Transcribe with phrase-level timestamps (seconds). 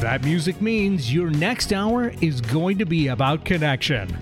[0.00, 4.16] That music means your next hour is going to be about connection.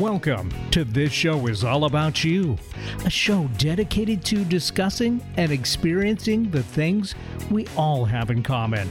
[0.00, 2.58] Welcome to This Show is All About You,
[3.04, 7.14] a show dedicated to discussing and experiencing the things
[7.52, 8.88] we all have in common.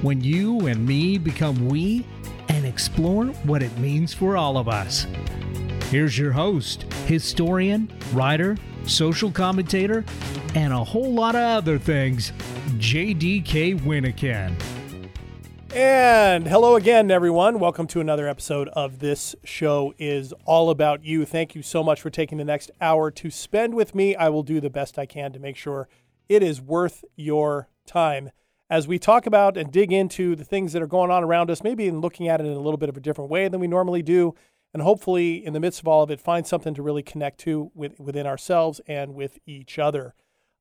[0.00, 2.06] When you and me become we
[2.72, 5.06] explore what it means for all of us.
[5.90, 10.06] Here's your host, historian, writer, social commentator,
[10.54, 12.32] and a whole lot of other things,
[12.78, 14.58] JDK Wyneken.
[15.74, 17.58] And hello again, everyone.
[17.58, 21.26] Welcome to another episode of This Show is All About You.
[21.26, 24.16] Thank you so much for taking the next hour to spend with me.
[24.16, 25.90] I will do the best I can to make sure
[26.26, 28.30] it is worth your time
[28.72, 31.62] as we talk about and dig into the things that are going on around us,
[31.62, 33.68] maybe in looking at it in a little bit of a different way than we
[33.68, 34.34] normally do.
[34.72, 37.70] And hopefully, in the midst of all of it, find something to really connect to
[37.74, 40.14] with, within ourselves and with each other.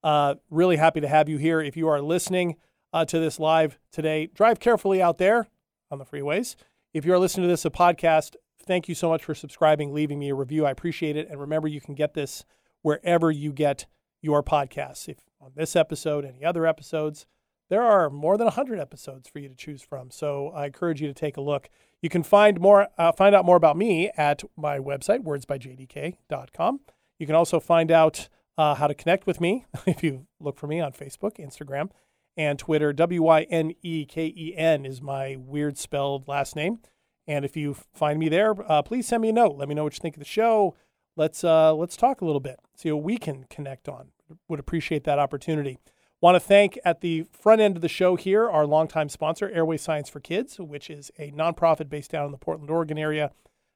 [0.03, 1.61] Uh, really happy to have you here.
[1.61, 2.57] If you are listening,
[2.93, 4.27] uh, to this live today.
[4.33, 5.47] Drive carefully out there
[5.89, 6.55] on the freeways.
[6.93, 10.29] If you're listening to this a podcast, thank you so much for subscribing, leaving me
[10.29, 10.65] a review.
[10.65, 11.29] I appreciate it.
[11.29, 12.43] And remember, you can get this
[12.81, 13.85] wherever you get
[14.21, 15.07] your podcasts.
[15.07, 17.25] If on this episode, any other episodes,
[17.71, 20.11] there are more than 100 episodes for you to choose from.
[20.11, 21.69] So I encourage you to take a look.
[22.01, 26.79] You can find more, uh, find out more about me at my website, wordsbyjdk.com.
[27.17, 30.67] You can also find out uh, how to connect with me if you look for
[30.67, 31.91] me on Facebook, Instagram,
[32.35, 32.91] and Twitter.
[32.91, 36.79] W Y N E K E N is my weird spelled last name.
[37.25, 39.55] And if you find me there, uh, please send me a note.
[39.55, 40.75] Let me know what you think of the show.
[41.15, 42.59] Let's uh, let's talk a little bit.
[42.75, 44.09] See what we can connect on.
[44.49, 45.77] Would appreciate that opportunity.
[46.21, 49.77] Want to thank at the front end of the show here our longtime sponsor, Airway
[49.77, 53.31] Science for Kids, which is a nonprofit based down in the Portland, Oregon area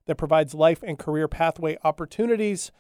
[0.06, 2.72] that provides life and career pathway opportunities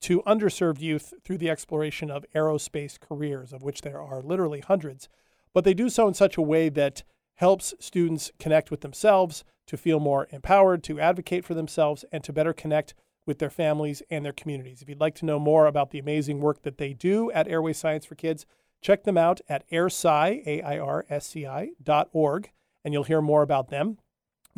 [0.00, 5.08] to underserved youth through the exploration of aerospace careers, of which there are literally hundreds.
[5.54, 7.02] But they do so in such a way that
[7.36, 12.34] helps students connect with themselves, to feel more empowered, to advocate for themselves, and to
[12.34, 12.92] better connect
[13.24, 14.82] with their families and their communities.
[14.82, 17.72] If you'd like to know more about the amazing work that they do at Airway
[17.72, 18.44] Science for Kids,
[18.80, 22.50] check them out at airsci, A-I-R-S-C-I, dot org,
[22.84, 23.98] and you'll hear more about them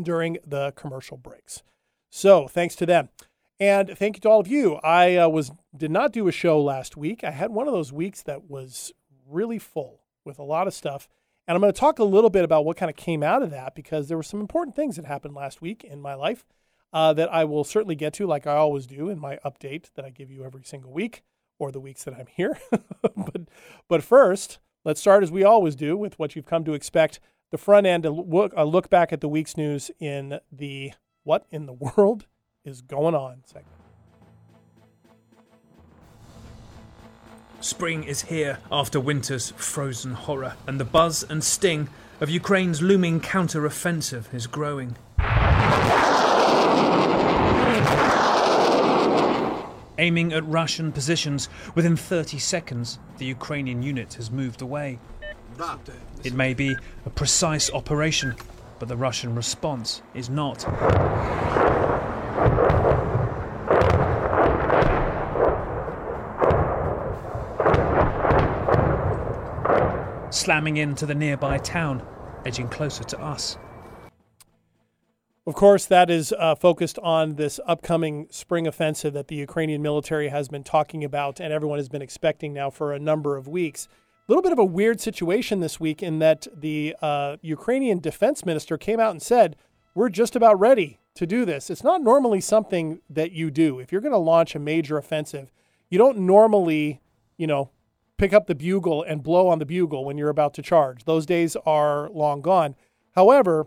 [0.00, 1.62] during the commercial breaks.
[2.10, 3.08] So thanks to them.
[3.60, 4.76] And thank you to all of you.
[4.76, 7.24] I uh, was did not do a show last week.
[7.24, 8.92] I had one of those weeks that was
[9.28, 11.08] really full with a lot of stuff.
[11.46, 13.50] And I'm going to talk a little bit about what kind of came out of
[13.50, 16.44] that because there were some important things that happened last week in my life
[16.92, 20.04] uh, that I will certainly get to, like I always do in my update that
[20.04, 21.22] I give you every single week
[21.58, 22.58] or the weeks that I'm here.
[22.70, 23.42] but,
[23.88, 27.20] but first, let's start as we always do with what you've come to expect
[27.50, 30.92] the front end, a look, a look back at the week's news in the
[31.24, 32.26] What in the World
[32.64, 33.66] is Going On segment.
[37.60, 41.88] Spring is here after winter's frozen horror, and the buzz and sting
[42.20, 44.96] of Ukraine's looming counter-offensive is growing.
[50.00, 55.00] Aiming at Russian positions, within 30 seconds, the Ukrainian unit has moved away.
[56.22, 58.36] It may be a precise operation,
[58.78, 60.66] but the Russian response is not.
[70.30, 72.02] slamming into the nearby town,
[72.46, 73.58] edging closer to us.
[75.48, 80.28] Of course, that is uh, focused on this upcoming spring offensive that the Ukrainian military
[80.28, 83.88] has been talking about and everyone has been expecting now for a number of weeks.
[84.28, 88.44] A little bit of a weird situation this week in that the uh, Ukrainian defense
[88.44, 89.56] minister came out and said,
[89.94, 91.70] We're just about ready to do this.
[91.70, 93.78] It's not normally something that you do.
[93.78, 95.50] If you're going to launch a major offensive,
[95.88, 97.00] you don't normally,
[97.38, 97.70] you know,
[98.18, 101.06] pick up the bugle and blow on the bugle when you're about to charge.
[101.06, 102.74] Those days are long gone.
[103.12, 103.66] However,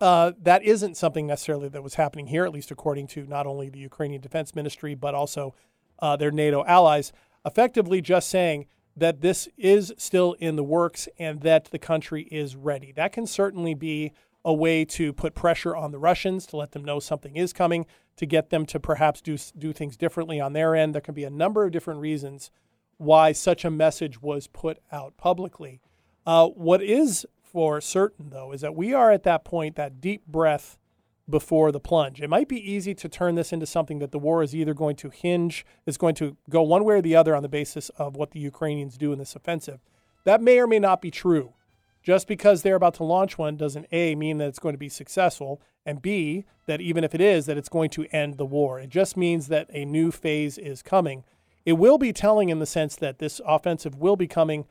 [0.00, 3.68] uh, that isn't something necessarily that was happening here, at least according to not only
[3.68, 5.54] the Ukrainian Defense Ministry, but also
[6.00, 7.12] uh, their NATO allies,
[7.44, 12.56] effectively just saying that this is still in the works and that the country is
[12.56, 12.92] ready.
[12.92, 14.12] That can certainly be
[14.44, 17.86] a way to put pressure on the Russians to let them know something is coming,
[18.16, 20.94] to get them to perhaps do, do things differently on their end.
[20.94, 22.50] There can be a number of different reasons
[22.98, 25.80] why such a message was put out publicly.
[26.26, 30.26] Uh, what is for certain, though, is that we are at that point, that deep
[30.26, 30.76] breath
[31.30, 32.20] before the plunge.
[32.20, 34.96] It might be easy to turn this into something that the war is either going
[34.96, 38.16] to hinge, is going to go one way or the other on the basis of
[38.16, 39.78] what the Ukrainians do in this offensive.
[40.24, 41.52] That may or may not be true.
[42.02, 44.88] Just because they're about to launch one doesn't A, mean that it's going to be
[44.88, 48.80] successful, and B, that even if it is, that it's going to end the war.
[48.80, 51.22] It just means that a new phase is coming.
[51.64, 54.66] It will be telling in the sense that this offensive will be coming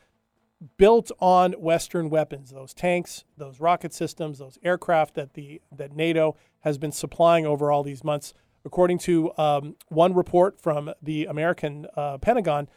[0.78, 6.36] built on Western weapons, those tanks, those rocket systems, those aircraft that the that NATO
[6.62, 8.34] has been supplying over all these months.
[8.66, 12.70] According to um, one report from the American uh, Pentagon,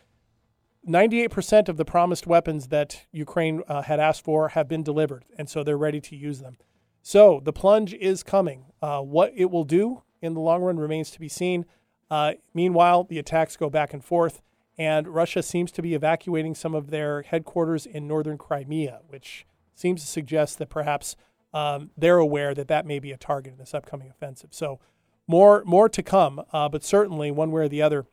[0.86, 5.48] 98% of the promised weapons that Ukraine uh, had asked for have been delivered, and
[5.48, 6.58] so they're ready to use them.
[7.02, 8.66] So the plunge is coming.
[8.82, 11.66] Uh, what it will do in the long run remains to be seen.
[12.10, 14.42] Uh, meanwhile, the attacks go back and forth,
[14.78, 20.02] and Russia seems to be evacuating some of their headquarters in northern Crimea, which seems
[20.02, 21.16] to suggest that perhaps
[21.54, 24.50] um, they're aware that that may be a target in this upcoming offensive.
[24.52, 24.78] So
[25.26, 28.06] more more to come, uh, but certainly one way or the other,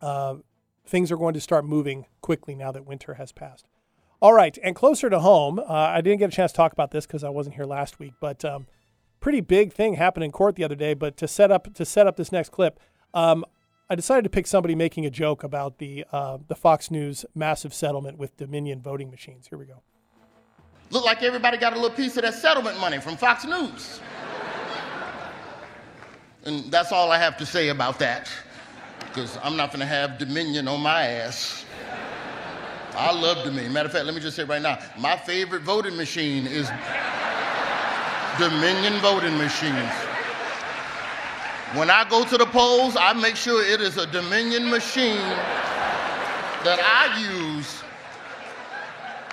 [0.00, 0.36] uh,
[0.84, 3.66] things are going to start moving quickly now that winter has passed.
[4.20, 6.90] All right, and closer to home, uh, I didn't get a chance to talk about
[6.92, 8.66] this because I wasn't here last week, but um,
[9.20, 10.94] pretty big thing happened in court the other day.
[10.94, 12.78] But to set up to set up this next clip,
[13.14, 13.44] um,
[13.90, 17.74] I decided to pick somebody making a joke about the uh, the Fox News massive
[17.74, 19.46] settlement with Dominion voting machines.
[19.48, 19.82] Here we go.
[20.90, 24.00] Look like everybody got a little piece of that settlement money from Fox News.
[26.44, 28.30] and that's all I have to say about that
[29.06, 31.64] because I'm not going to have Dominion on my ass.
[32.94, 33.72] I love Dominion.
[33.72, 36.70] Matter of fact, let me just say right now, my favorite voting machine is
[38.38, 39.92] Dominion voting machines.
[41.74, 45.16] When I go to the polls, I make sure it is a Dominion machine
[46.64, 47.82] that I use.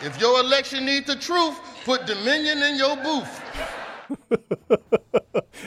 [0.01, 3.41] If your election needs the truth, put Dominion in your booth.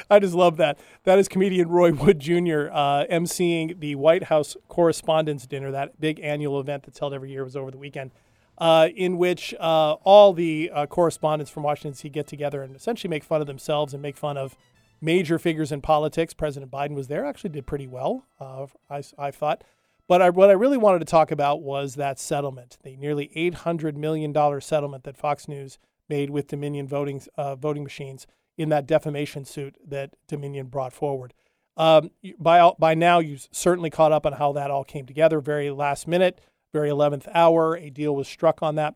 [0.10, 0.78] I just love that.
[1.04, 2.70] That is comedian Roy Wood Jr.
[2.72, 7.44] Uh, emceeing the White House Correspondents' Dinner, that big annual event that's held every year.
[7.44, 8.12] Was over the weekend,
[8.56, 12.08] uh, in which uh, all the uh, correspondents from Washington D.C.
[12.08, 14.56] get together and essentially make fun of themselves and make fun of
[15.02, 16.32] major figures in politics.
[16.32, 19.64] President Biden was there, actually did pretty well, uh, I, I thought.
[20.08, 23.96] But I, what I really wanted to talk about was that settlement, the nearly $800
[23.96, 25.78] million settlement that Fox News
[26.08, 28.26] made with Dominion voting uh, voting machines
[28.56, 31.32] in that defamation suit that Dominion brought forward.
[31.76, 35.40] Um, by by now, you've certainly caught up on how that all came together.
[35.40, 36.40] Very last minute,
[36.72, 38.94] very eleventh hour, a deal was struck on that,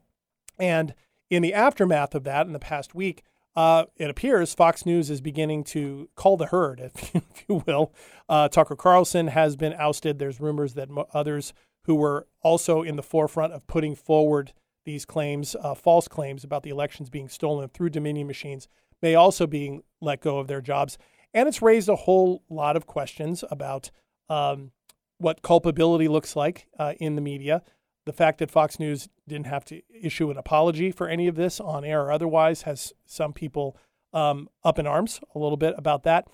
[0.59, 0.95] and
[1.31, 3.23] in the aftermath of that, in the past week,
[3.57, 7.93] uh, it appears Fox News is beginning to call the herd, if, if you will.
[8.29, 10.19] Uh, Tucker Carlson has been ousted.
[10.19, 11.55] There's rumors that mo- others
[11.85, 14.53] who were also in the forefront of putting forward
[14.85, 18.69] these claims, uh, false claims about the elections being stolen through Dominion machines,
[19.03, 20.99] may also be let go of their jobs.
[21.33, 23.91] And it's raised a whole lot of questions about
[24.29, 24.73] um,
[25.19, 27.63] what culpability looks like uh, in the media.
[28.07, 31.61] The fact that Fox News didn't have to issue an apology for any of this
[31.61, 33.77] on air or otherwise has some people
[34.13, 36.27] um, up in arms a little bit about that.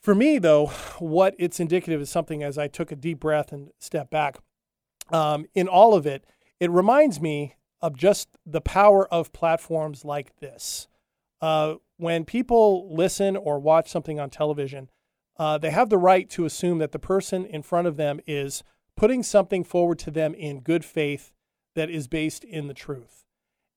[0.00, 0.66] For me, though,
[0.98, 4.38] what it's indicative is something as I took a deep breath and stepped back.
[5.10, 6.24] Um, in all of it,
[6.60, 10.88] it reminds me of just the power of platforms like this.
[11.40, 14.90] Uh, when people listen or watch something on television,
[15.38, 18.62] uh, they have the right to assume that the person in front of them is
[18.96, 21.32] putting something forward to them in good faith
[21.74, 23.24] that is based in the truth.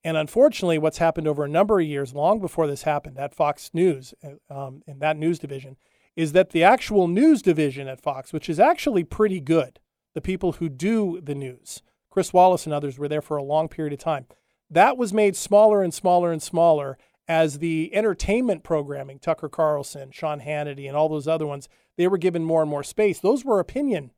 [0.04, 3.72] And unfortunately, what's happened over a number of years, long before this happened at Fox
[3.74, 5.76] News, uh, um, in that news division,
[6.16, 9.80] is that the actual news division at Fox, which is actually pretty good,
[10.14, 13.68] the people who do the news, Chris Wallace and others were there for a long
[13.68, 14.26] period of time.
[14.70, 20.42] That was made smaller and smaller and smaller as the entertainment programming, Tucker Carlson, Sean
[20.42, 23.20] Hannity, and all those other ones, they were given more and more space.
[23.20, 24.12] Those were opinion,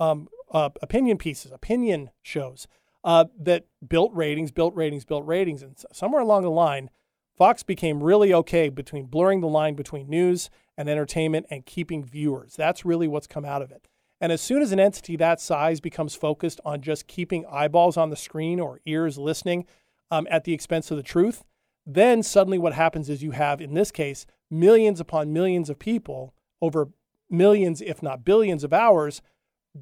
[0.00, 2.66] um, uh, opinion pieces, opinion shows
[3.04, 6.90] uh, that built ratings, built ratings, built ratings, and somewhere along the line,
[7.36, 12.54] Fox became really okay between blurring the line between news and entertainment and keeping viewers.
[12.56, 13.88] That's really what's come out of it.
[14.20, 18.08] And as soon as an entity that size becomes focused on just keeping eyeballs on
[18.08, 19.66] the screen or ears listening
[20.10, 21.44] um, at the expense of the truth,
[21.84, 26.34] then suddenly what happens is you have, in this case, millions upon millions of people
[26.62, 26.88] over
[27.28, 29.20] millions, if not billions of hours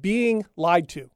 [0.01, 1.09] being lied to,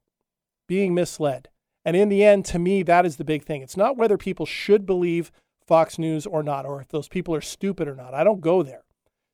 [0.66, 1.48] being misled.
[1.84, 3.62] And in the end, to me, that is the big thing.
[3.62, 5.32] It's not whether people should believe
[5.66, 8.12] Fox News or not, or if those people are stupid or not.
[8.12, 8.84] I don't go there.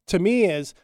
[0.09, 0.75] To me, is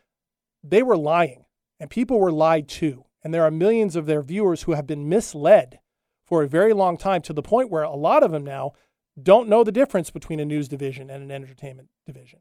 [0.62, 1.44] they were lying
[1.78, 3.04] and people were lied to.
[3.24, 5.78] And there are millions of their viewers who have been misled
[6.24, 8.72] for a very long time to the point where a lot of them now
[9.20, 12.40] don't know the difference between a news division and an entertainment division.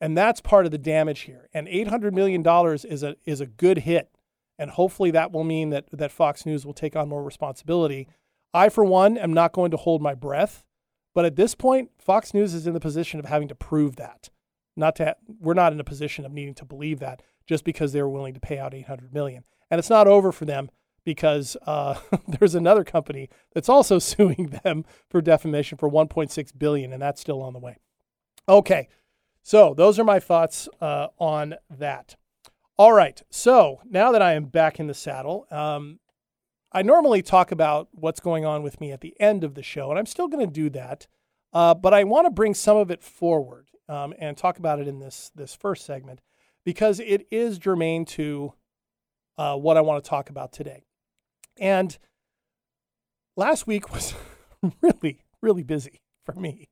[0.00, 1.48] And that's part of the damage here.
[1.54, 2.44] And $800 million
[2.84, 4.10] is a, is a good hit.
[4.58, 8.08] And hopefully that will mean that, that Fox News will take on more responsibility.
[8.54, 10.66] I, for one, am not going to hold my breath
[11.14, 14.30] But at this point, Fox News is in the position of having to prove that.
[14.76, 17.92] Not to, ha- we're not in a position of needing to believe that just because
[17.92, 19.44] they were willing to pay out 800 million.
[19.70, 20.70] And it's not over for them
[21.04, 27.02] because uh, there's another company that's also suing them for defamation for 1.6 billion, and
[27.02, 27.78] that's still on the way.
[28.48, 28.88] Okay,
[29.42, 32.16] so those are my thoughts uh, on that.
[32.78, 36.00] All right, so now that I am back in the saddle, um,
[36.72, 39.90] I normally talk about what's going on with me at the end of the show,
[39.90, 41.06] and I'm still going to do that.
[41.52, 44.88] Uh, but I want to bring some of it forward um, and talk about it
[44.88, 46.20] in this this first segment
[46.64, 48.54] because it is germane to
[49.36, 50.84] uh, what I want to talk about today.
[51.60, 51.98] And
[53.36, 54.14] last week was
[54.80, 56.68] really, really busy for me.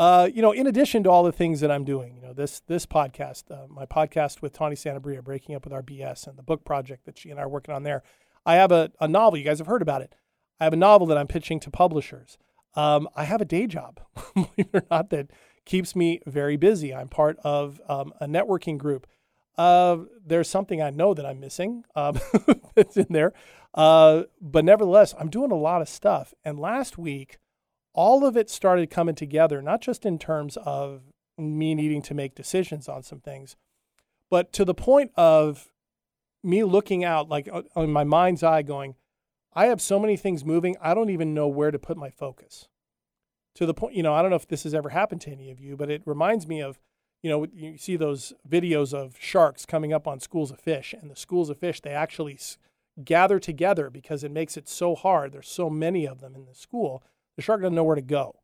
[0.00, 2.60] Uh, you know, in addition to all the things that I'm doing, you know, this
[2.60, 6.42] this podcast, uh, my podcast with Tawny Santabria, Breaking Up with Our BS, and the
[6.42, 8.02] book project that she and I are working on there.
[8.46, 9.38] I have a, a novel.
[9.38, 10.14] You guys have heard about it.
[10.58, 12.38] I have a novel that I'm pitching to publishers.
[12.74, 14.00] Um, I have a day job,
[14.34, 15.32] believe it or not, that
[15.66, 16.94] keeps me very busy.
[16.94, 19.06] I'm part of um, a networking group.
[19.58, 22.18] Uh, there's something I know that I'm missing um,
[22.74, 23.34] that's in there.
[23.74, 26.32] Uh, but nevertheless, I'm doing a lot of stuff.
[26.42, 27.36] And last week,
[27.92, 31.02] all of it started coming together, not just in terms of
[31.36, 33.56] me needing to make decisions on some things,
[34.28, 35.72] but to the point of
[36.42, 38.94] me looking out, like uh, on my mind's eye, going,
[39.52, 42.68] I have so many things moving, I don't even know where to put my focus.
[43.56, 45.50] To the point, you know, I don't know if this has ever happened to any
[45.50, 46.78] of you, but it reminds me of,
[47.22, 51.10] you know, you see those videos of sharks coming up on schools of fish, and
[51.10, 52.38] the schools of fish, they actually
[53.04, 55.32] gather together because it makes it so hard.
[55.32, 57.02] There's so many of them in the school.
[57.40, 58.36] The shark doesn't know where to go,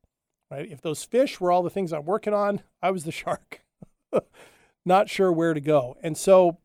[0.50, 0.66] right?
[0.70, 3.62] If those fish were all the things I'm working on, I was the shark,
[4.86, 5.98] not sure where to go.
[6.02, 6.56] And so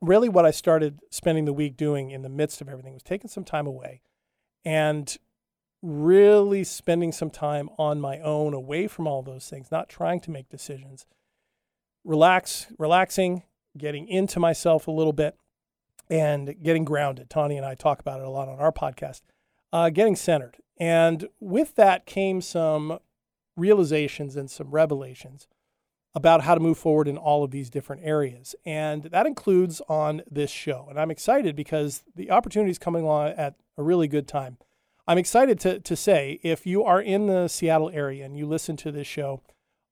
[0.00, 3.28] really what I started spending the week doing in the midst of everything was taking
[3.28, 4.00] some time away
[4.64, 5.18] and
[5.82, 10.30] really spending some time on my own away from all those things, not trying to
[10.30, 11.04] make decisions.
[12.06, 13.42] Relax, relaxing,
[13.76, 15.36] getting into myself a little bit
[16.08, 17.28] and getting grounded.
[17.28, 19.20] Tawny and I talk about it a lot on our podcast.
[19.74, 20.56] Uh, getting centered.
[20.78, 22.98] And with that came some
[23.56, 25.48] realizations and some revelations
[26.14, 28.54] about how to move forward in all of these different areas.
[28.64, 30.86] And that includes on this show.
[30.88, 34.56] And I'm excited because the opportunity is coming along at a really good time.
[35.06, 38.76] I'm excited to, to say if you are in the Seattle area and you listen
[38.78, 39.42] to this show,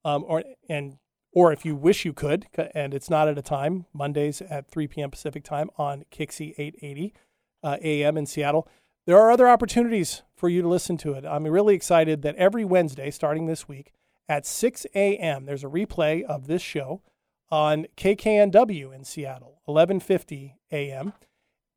[0.05, 0.97] um, or and
[1.33, 4.87] or if you wish you could, and it's not at a time, Mondays at 3
[4.87, 5.11] p.m.
[5.11, 7.15] Pacific time on KIXI 880
[7.63, 8.69] uh, AM in Seattle,
[9.07, 11.25] there are other opportunities for you to listen to it.
[11.25, 13.95] I'm really excited that every Wednesday, starting this week,
[14.29, 15.47] at 6 a.m.
[15.47, 17.01] There's a replay of this show
[17.51, 21.15] on KKNW in Seattle, 11:50 a.m.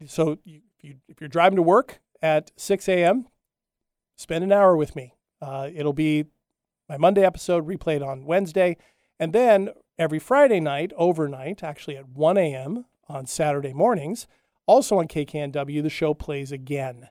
[0.05, 0.59] So you,
[1.07, 3.29] if you're driving to work at 6 a.m.,
[4.17, 5.15] spend an hour with me.
[5.41, 6.25] Uh, it'll be
[6.89, 8.75] my Monday episode replayed on Wednesday,
[9.17, 12.83] and then every Friday night, overnight, actually at 1 a.m.
[13.07, 14.27] on Saturday mornings,
[14.65, 17.07] also on KKNW, the show plays again.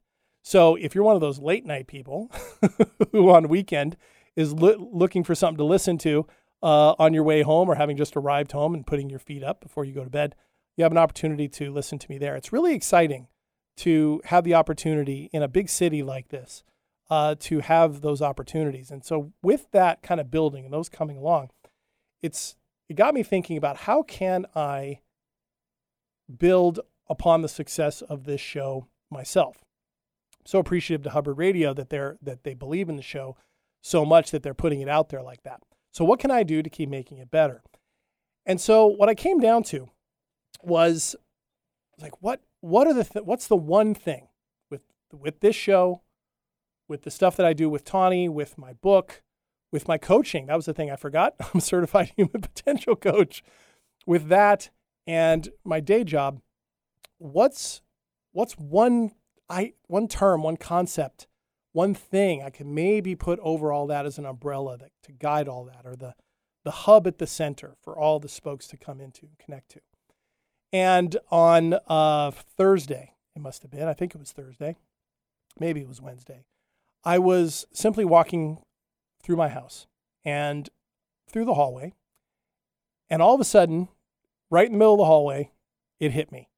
[0.47, 2.31] So if you're one of those late night people
[3.11, 3.97] who on weekend
[4.37, 6.25] is looking for something to listen to
[6.63, 9.61] uh, on your way home or having just arrived home and putting your feet up
[9.61, 10.37] before you go to bed,
[10.77, 12.37] you have an opportunity to listen to me there.
[12.37, 13.27] It's really exciting
[13.79, 16.63] to have the opportunity in a big city like this
[17.11, 18.93] uh, to have those opportunities.
[18.93, 21.51] And so, with that kind of building and those coming along,
[22.23, 22.55] it's
[22.89, 25.01] it got me thinking about how can I
[26.39, 29.66] build upon the success of this show myself.
[30.47, 33.37] So appreciative to Hubbard Radio that they're that they believe in the show
[33.83, 35.61] so much that they're putting it out there like that.
[35.93, 37.63] So, what can I do to keep making it better?
[38.45, 39.89] And so, what I came down to
[40.63, 41.17] was
[41.99, 44.29] like, what what are the th- what's the one thing
[44.71, 46.03] with with this show,
[46.89, 49.23] with the stuff that I do with Tawny, with my book,
[49.73, 50.47] with my coaching?
[50.47, 51.35] That was the thing I forgot.
[51.55, 53.43] I'm certified human potential coach.
[54.07, 54.71] With that
[55.07, 56.41] and my day job,
[57.19, 57.83] what's
[58.33, 59.13] what's one
[59.49, 61.27] I one term, one concept
[61.77, 65.47] one thing I can maybe put over all that as an umbrella that, to guide
[65.47, 66.15] all that, or the,
[66.65, 69.81] the hub at the center for all the spokes to come into connect to.
[70.73, 74.77] And on uh, Thursday, it must have been, I think it was Thursday,
[75.61, 76.47] maybe it was Wednesday,
[77.05, 78.63] I was simply walking
[79.23, 79.87] through my house
[80.25, 80.71] and
[81.29, 81.93] through the hallway.
[83.11, 83.89] And all of a sudden,
[84.49, 85.51] right in the middle of the hallway,
[86.01, 86.49] it hit me.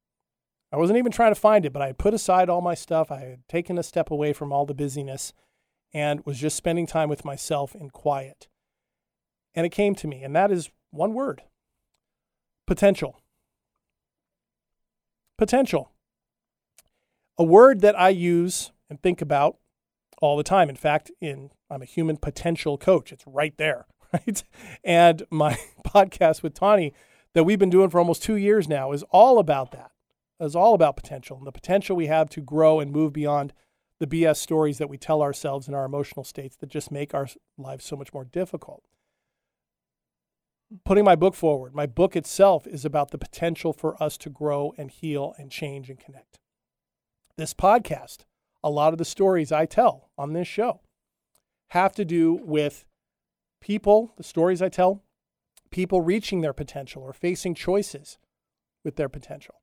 [0.70, 3.10] I wasn't even trying to find it, but I had put aside all my stuff.
[3.10, 5.32] I had taken a step away from all the busyness
[5.94, 8.48] and was just spending time with myself in quiet.
[9.54, 11.42] And it came to me, and that is one word
[12.66, 13.16] potential.
[15.38, 15.90] Potential.
[17.38, 19.56] A word that I use and think about
[20.20, 20.68] all the time.
[20.68, 23.10] In fact, in I'm a human potential coach.
[23.12, 24.42] It's right there, right?
[24.84, 26.92] And my podcast with Tawny
[27.34, 29.90] that we've been doing for almost two years now is all about that.
[30.40, 33.52] It's all about potential and the potential we have to grow and move beyond
[33.98, 37.28] the BS stories that we tell ourselves in our emotional states that just make our
[37.56, 38.84] lives so much more difficult.
[40.84, 44.74] Putting my book forward, my book itself is about the potential for us to grow
[44.76, 46.38] and heal and change and connect.
[47.36, 48.18] This podcast,
[48.62, 50.80] a lot of the stories I tell on this show
[51.70, 52.84] have to do with
[53.60, 55.02] people, the stories I tell,
[55.70, 58.18] people reaching their potential or facing choices
[58.84, 59.56] with their potential.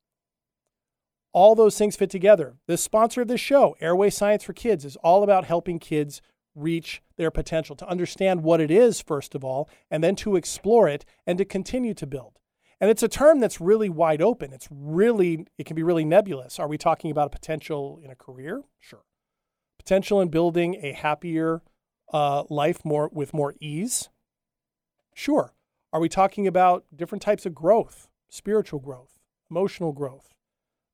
[1.36, 2.56] All those things fit together.
[2.66, 6.22] The sponsor of this show, Airway Science for Kids, is all about helping kids
[6.56, 10.88] reach their potential, to understand what it is, first of all, and then to explore
[10.88, 12.40] it and to continue to build.
[12.80, 14.54] And it's a term that's really wide open.
[14.54, 16.58] It's really, it can be really nebulous.
[16.58, 18.64] Are we talking about a potential in a career?
[18.80, 19.04] Sure.
[19.78, 21.64] Potential in building a happier
[22.14, 24.08] uh, life more with more ease?
[25.14, 25.54] Sure.
[25.92, 29.20] Are we talking about different types of growth, spiritual growth,
[29.52, 30.35] emotional growth,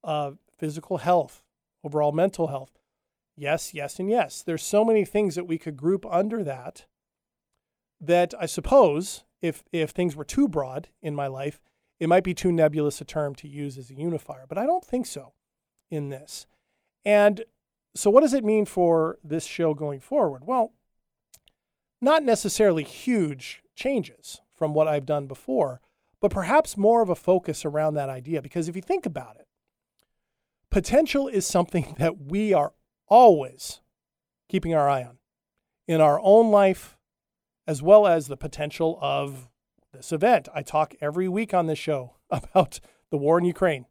[0.03, 1.43] uh, physical health,
[1.83, 2.79] overall mental health.
[3.35, 4.43] Yes, yes, and yes.
[4.43, 6.85] There's so many things that we could group under that
[7.99, 11.61] that I suppose if if things were too broad in my life,
[11.99, 14.85] it might be too nebulous a term to use as a unifier, but I don't
[14.85, 15.33] think so
[15.89, 16.47] in this.
[17.05, 17.43] And
[17.95, 20.43] so what does it mean for this show going forward?
[20.45, 20.73] Well,
[22.01, 25.81] not necessarily huge changes from what I've done before,
[26.19, 29.40] but perhaps more of a focus around that idea because if you think about it,
[30.71, 32.73] potential is something that we are
[33.07, 33.81] always
[34.49, 35.17] keeping our eye on
[35.87, 36.97] in our own life,
[37.67, 39.49] as well as the potential of
[39.93, 40.47] this event.
[40.55, 42.79] I talk every week on this show about
[43.11, 43.85] the war in Ukraine.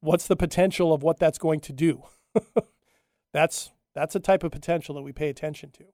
[0.00, 2.02] What's the potential of what that's going to do?
[3.32, 5.84] that's that's a type of potential that we pay attention to.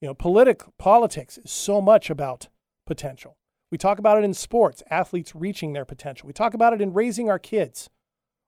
[0.00, 2.48] You know, politic politics is so much about
[2.86, 3.36] potential.
[3.70, 6.26] We talk about it in sports, athletes reaching their potential.
[6.26, 7.88] We talk about it in raising our kids,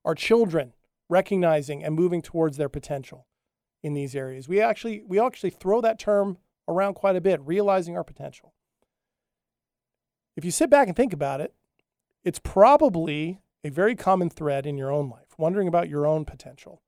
[0.04, 0.74] our children,
[1.08, 3.26] recognizing and moving towards their potential
[3.82, 4.48] in these areas.
[4.48, 8.54] We actually we actually throw that term around quite a bit, realizing our potential.
[10.36, 11.54] If you sit back and think about it,
[12.24, 16.82] it's probably a very common thread in your own life, wondering about your own potential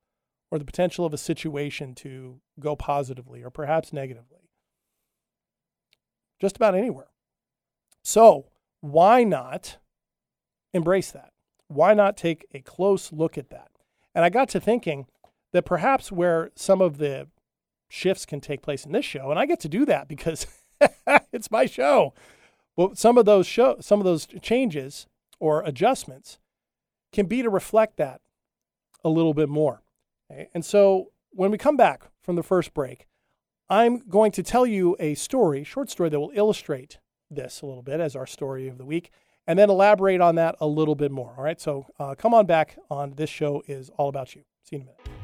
[0.51, 4.49] or the potential of a situation to go positively or perhaps negatively.
[6.39, 7.09] Just about anywhere.
[8.03, 8.47] So,
[8.81, 9.77] why not
[10.73, 11.33] embrace that?
[11.67, 13.71] Why not take a close look at that?
[14.17, 15.05] And I got to thinking
[15.53, 17.27] that perhaps where some of the
[17.87, 20.47] shifts can take place in this show, and I get to do that because
[21.31, 22.15] it's my show.
[22.75, 25.05] Well, some of those show, some of those changes
[25.39, 26.39] or adjustments
[27.13, 28.21] can be to reflect that
[29.03, 29.83] a little bit more.
[30.31, 30.49] Okay?
[30.51, 33.05] And so when we come back from the first break,
[33.69, 36.97] I'm going to tell you a story, short story that will illustrate
[37.29, 39.11] this a little bit as our story of the week
[39.47, 41.33] and then elaborate on that a little bit more.
[41.37, 41.59] All right.
[41.59, 44.43] So uh, come on back on this show is all about you.
[44.63, 45.16] See you in a minute.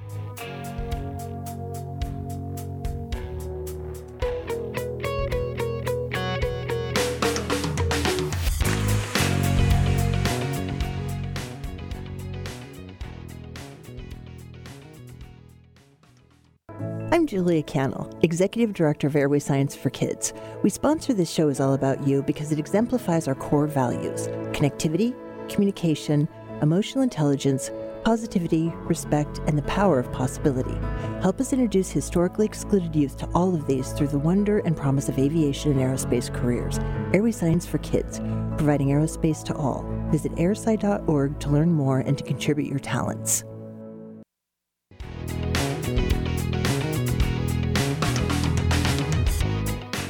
[17.13, 20.33] I'm Julia Cannell, Executive Director of Airway Science for Kids.
[20.63, 25.13] We sponsor this show is all about you because it exemplifies our core values connectivity,
[25.47, 26.27] communication,
[26.63, 27.69] emotional intelligence,
[28.03, 30.75] positivity, respect, and the power of possibility.
[31.21, 35.07] Help us introduce historically excluded youth to all of these through the wonder and promise
[35.07, 36.79] of aviation and aerospace careers.
[37.13, 38.21] Airway Science for Kids,
[38.57, 39.85] providing aerospace to all.
[40.09, 43.43] Visit airsci.org to learn more and to contribute your talents.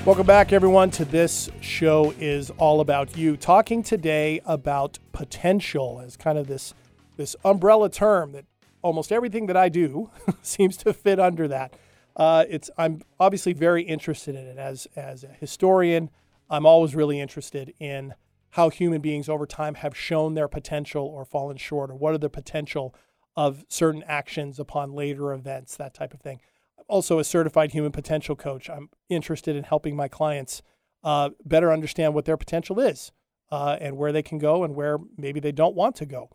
[0.05, 3.37] Welcome back, everyone, to this show is all about you.
[3.37, 6.73] Talking today about potential as kind of this
[7.15, 8.43] this umbrella term that
[8.81, 10.09] almost everything that I do
[10.41, 11.75] seems to fit under that.
[12.17, 16.09] Uh, it's I'm obviously very interested in it as as a historian.
[16.49, 18.13] I'm always really interested in
[18.49, 22.17] how human beings over time have shown their potential or fallen short, or what are
[22.17, 22.93] the potential
[23.37, 26.41] of certain actions upon later events, that type of thing
[26.87, 28.69] also a certified human potential coach.
[28.69, 30.61] I'm interested in helping my clients
[31.03, 33.11] uh, better understand what their potential is
[33.51, 36.29] uh, and where they can go and where maybe they don't want to go.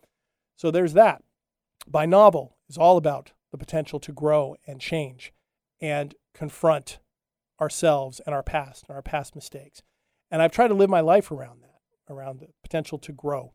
[0.55, 1.23] So there's that.
[1.87, 5.33] By novel is all about the potential to grow and change
[5.81, 6.99] and confront
[7.59, 9.81] ourselves and our past and our past mistakes.
[10.31, 11.79] And I've tried to live my life around that,
[12.13, 13.53] around the potential to grow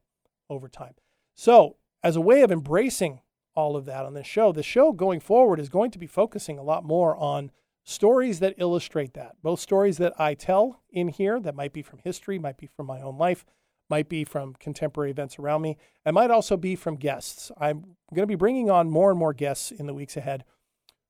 [0.51, 0.95] over time.
[1.37, 3.21] So, as a way of embracing
[3.55, 4.53] all of that on this show.
[4.53, 7.51] The show going forward is going to be focusing a lot more on
[7.85, 9.37] stories that illustrate that.
[9.43, 12.87] Both stories that I tell in here that might be from history, might be from
[12.87, 13.45] my own life,
[13.91, 17.53] might be from contemporary events around me, and might also be from guests.
[17.59, 20.45] I'm going to be bringing on more and more guests in the weeks ahead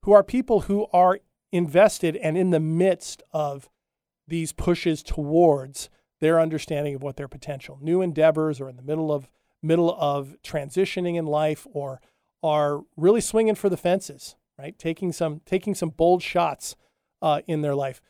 [0.03, 3.71] who are people who are invested and in the midst of
[4.27, 5.89] these pushes towards
[6.21, 9.29] their understanding of what their potential new endeavors or in the middle of
[9.63, 12.01] middle of transitioning in life or
[12.45, 16.77] are really swinging for the fences right taking some taking some bold shots
[17.23, 18.01] uh, in their life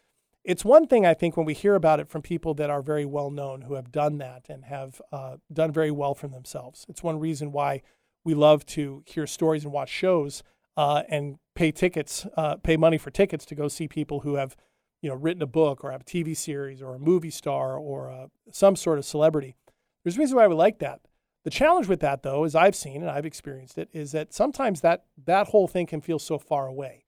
[0.45, 3.07] it's one thing I think when we hear about it from people that are very
[3.07, 6.85] well known who have done that and have uh, done very well for themselves.
[6.89, 7.81] It's one reason why
[8.25, 10.43] we love to hear stories and watch shows
[10.77, 14.55] uh, and pay tickets, uh, pay money for tickets to go see people who have,
[15.01, 18.11] you know, written a book or have a TV series or a movie star or
[18.11, 19.57] uh, some sort of celebrity.
[20.03, 21.01] There's a reason why we like that.
[21.45, 24.81] The challenge with that, though, as I've seen and I've experienced it, is that sometimes
[24.81, 27.05] that that whole thing can feel so far away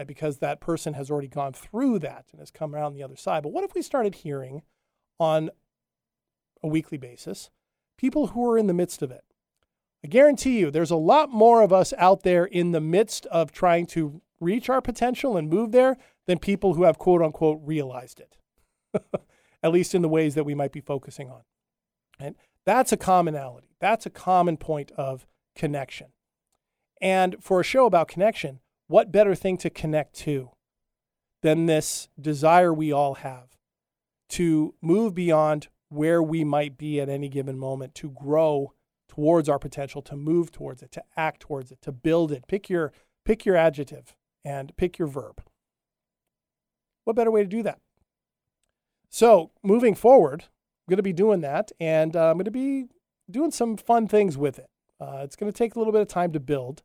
[0.00, 0.06] right?
[0.06, 3.42] Because that person has already gone through that and has come around the other side.
[3.42, 4.62] But what if we started hearing
[5.18, 5.50] on
[6.62, 7.50] a weekly basis
[7.98, 9.24] people who are in the midst of it?
[10.02, 13.52] I guarantee you there's a lot more of us out there in the midst of
[13.52, 18.20] trying to reach our potential and move there than people who have quote unquote realized
[18.20, 18.38] it,
[19.62, 21.42] at least in the ways that we might be focusing on.
[22.18, 22.36] And
[22.70, 23.74] that's a commonality.
[23.80, 26.12] That's a common point of connection.
[27.00, 30.50] And for a show about connection, what better thing to connect to
[31.42, 33.56] than this desire we all have
[34.28, 38.72] to move beyond where we might be at any given moment, to grow
[39.08, 42.46] towards our potential, to move towards it, to act towards it, to build it.
[42.46, 42.92] Pick your
[43.24, 45.42] pick your adjective and pick your verb.
[47.02, 47.80] What better way to do that?
[49.08, 50.44] So, moving forward,
[50.90, 52.86] going to be doing that, and uh, I'm going to be
[53.30, 54.68] doing some fun things with it.
[55.00, 56.82] Uh, it's going to take a little bit of time to build,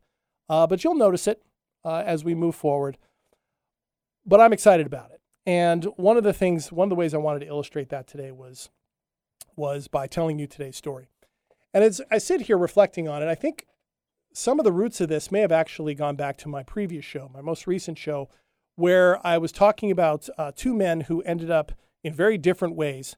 [0.48, 1.42] uh, but you'll notice it
[1.84, 2.96] uh, as we move forward.
[4.24, 5.20] But I'm excited about it.
[5.44, 8.32] And one of the things, one of the ways I wanted to illustrate that today
[8.32, 8.70] was,
[9.54, 11.08] was by telling you today's story.
[11.72, 13.66] And as I sit here reflecting on it, I think
[14.32, 17.30] some of the roots of this may have actually gone back to my previous show,
[17.32, 18.28] my most recent show,
[18.74, 23.16] where I was talking about uh, two men who ended up in very different ways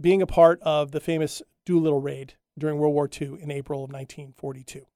[0.00, 3.90] being a part of the famous Doolittle raid during World War II in April of
[3.90, 4.86] 1942.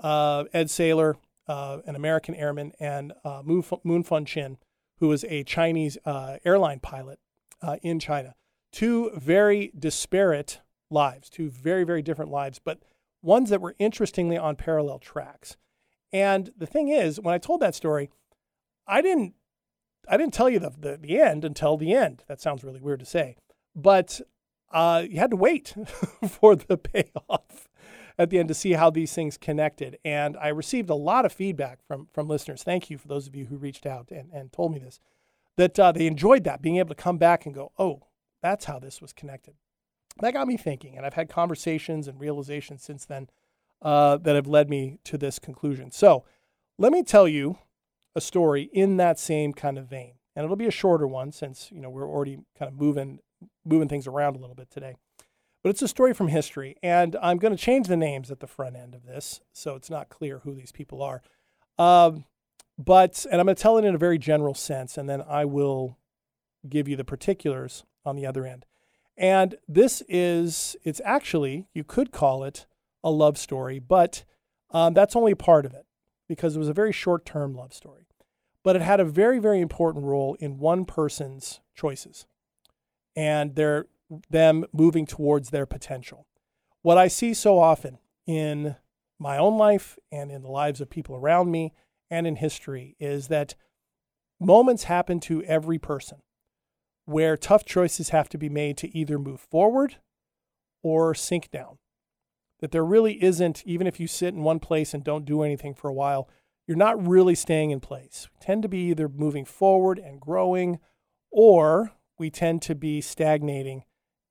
[0.00, 1.14] Uh, Ed Saylor
[1.48, 4.58] uh, an American airman, and uh, Moon Fun Chin,
[4.98, 7.18] who was a Chinese uh, airline pilot
[7.62, 8.34] uh, in China.
[8.72, 12.80] Two very disparate lives, two very, very different lives, but
[13.22, 15.56] ones that were interestingly on parallel tracks.
[16.12, 18.10] And the thing is, when I told that story,
[18.86, 19.34] I didn't
[20.08, 22.22] I didn't tell you the, the, the end until the end.
[22.28, 23.36] That sounds really weird to say,
[23.74, 24.20] but
[24.72, 25.74] uh, you had to wait
[26.28, 27.68] for the payoff
[28.18, 29.98] at the end to see how these things connected.
[30.04, 32.62] And I received a lot of feedback from from listeners.
[32.62, 35.00] Thank you for those of you who reached out and, and told me this,
[35.56, 38.02] that uh, they enjoyed that, being able to come back and go, oh,
[38.42, 39.54] that's how this was connected.
[40.20, 43.28] That got me thinking, and I've had conversations and realizations since then
[43.82, 45.90] uh, that have led me to this conclusion.
[45.90, 46.24] So
[46.78, 47.58] let me tell you
[48.14, 51.70] a story in that same kind of vein, and it'll be a shorter one since
[51.70, 53.18] you know we're already kind of moving
[53.64, 54.94] moving things around a little bit today
[55.66, 56.76] but it's a story from history.
[56.80, 59.90] And I'm going to change the names at the front end of this so it's
[59.90, 61.22] not clear who these people are.
[61.76, 62.24] Um,
[62.78, 65.44] but, and I'm going to tell it in a very general sense, and then I
[65.44, 65.98] will
[66.68, 68.64] give you the particulars on the other end.
[69.16, 72.64] And this is, it's actually, you could call it
[73.02, 74.22] a love story, but
[74.70, 75.86] um, that's only a part of it
[76.28, 78.06] because it was a very short term love story.
[78.62, 82.24] But it had a very, very important role in one person's choices
[83.16, 83.86] and their
[84.30, 86.26] them moving towards their potential.
[86.82, 88.76] What I see so often in
[89.18, 91.72] my own life and in the lives of people around me
[92.10, 93.56] and in history is that
[94.38, 96.18] moments happen to every person
[97.06, 99.96] where tough choices have to be made to either move forward
[100.82, 101.78] or sink down.
[102.60, 105.74] That there really isn't, even if you sit in one place and don't do anything
[105.74, 106.28] for a while,
[106.66, 108.28] you're not really staying in place.
[108.32, 110.78] We tend to be either moving forward and growing,
[111.30, 113.84] or we tend to be stagnating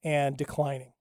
[0.04, 0.94] and declining.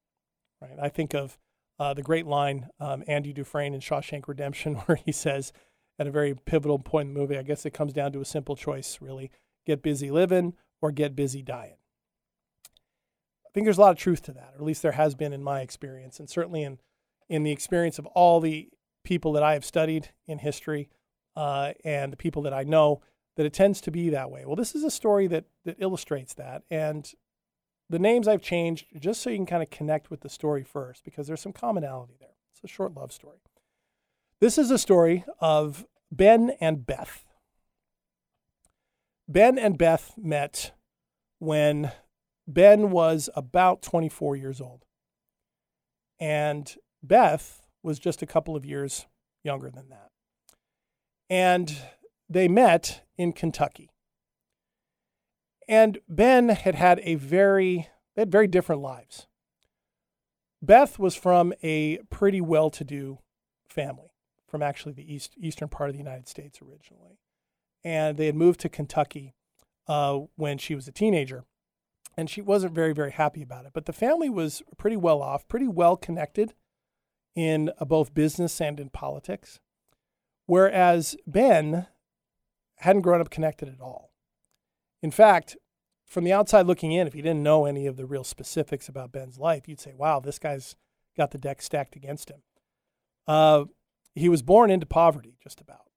[0.61, 0.79] Right?
[0.81, 1.39] I think of
[1.79, 5.53] uh, the great line um, Andy Dufresne in Shawshank Redemption, where he says,
[5.99, 8.25] at a very pivotal point in the movie, I guess it comes down to a
[8.25, 9.31] simple choice, really:
[9.67, 11.77] get busy living or get busy dying.
[13.47, 15.33] I think there's a lot of truth to that, or at least there has been
[15.33, 16.79] in my experience, and certainly in
[17.29, 18.69] in the experience of all the
[19.05, 20.89] people that I have studied in history
[21.37, 23.03] uh, and the people that I know,
[23.37, 24.45] that it tends to be that way.
[24.45, 27.11] Well, this is a story that that illustrates that, and
[27.91, 31.05] the names I've changed just so you can kind of connect with the story first
[31.05, 32.37] because there's some commonality there.
[32.53, 33.39] It's a short love story.
[34.41, 37.25] This is a story of Ben and Beth.
[39.29, 40.73] Ben and Beth met
[41.39, 41.93] when
[42.47, 44.85] Ben was about 24 years old.
[46.21, 49.07] And Beth was just a couple of years
[49.43, 50.11] younger than that.
[51.29, 51.77] And
[52.29, 53.91] they met in Kentucky.
[55.69, 59.27] And Ben had had a very, they had very different lives.
[60.61, 63.19] Beth was from a pretty well to do
[63.69, 64.11] family
[64.47, 67.19] from actually the east, eastern part of the United States originally.
[67.83, 69.35] And they had moved to Kentucky
[69.89, 71.45] uh, when she was a teenager.
[72.17, 73.73] And she wasn't very, very happy about it.
[73.75, 76.55] But the family was pretty well off, pretty well connected
[77.35, 79.59] in uh, both business and in politics.
[80.47, 81.89] Whereas Ben
[82.85, 84.13] hadn't grown up connected at all.
[85.03, 85.57] In fact,
[86.07, 89.11] from the outside looking in, if you didn't know any of the real specifics about
[89.11, 90.77] Ben's life, you'd say, wow, this guy's
[91.17, 92.43] got the deck stacked against him.
[93.27, 93.65] Uh,
[94.15, 95.89] he was born into poverty, just about.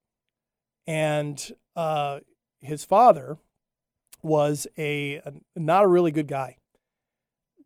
[0.86, 2.20] And uh,
[2.60, 3.36] his father
[4.22, 6.56] was a, a not a really good guy,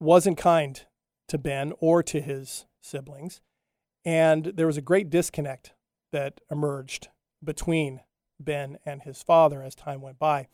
[0.00, 0.85] wasn't kind
[1.28, 3.40] to Ben or to his siblings.
[4.04, 5.74] And there was a great disconnect
[6.11, 7.08] that emerged
[7.42, 8.00] between
[8.44, 10.48] Ben and his father as time went by.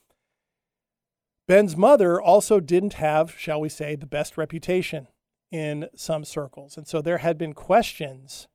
[1.47, 5.09] Ben's mother also didn't have, shall we say, the best reputation
[5.51, 6.77] in some circles.
[6.77, 8.49] And so there had been questions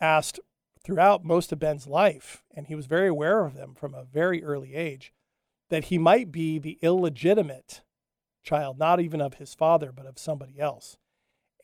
[0.00, 0.38] asked
[0.84, 4.44] throughout most of Ben's life, and he was very aware of them from a very
[4.44, 5.12] early age,
[5.70, 7.82] that he might be the illegitimate
[8.42, 10.96] child, not even of his father, but of somebody else.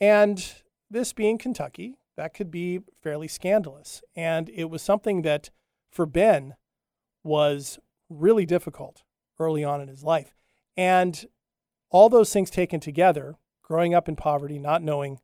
[0.00, 4.02] And this being Kentucky, that could be fairly scandalous.
[4.16, 5.50] And it was something that
[5.90, 6.54] for Ben
[7.24, 9.02] was really difficult
[9.40, 10.34] early on in his life.
[10.76, 11.26] And
[11.90, 15.20] all those things taken together, growing up in poverty, not knowing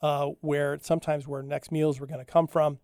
[0.00, 2.78] uh, where sometimes where next meals were going to come from,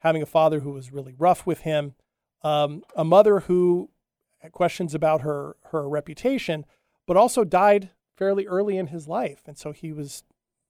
[0.00, 1.94] having a father who was really rough with him,
[2.42, 3.90] um, a mother who
[4.38, 6.64] had questions about her her reputation,
[7.06, 10.22] but also died fairly early in his life, and so he was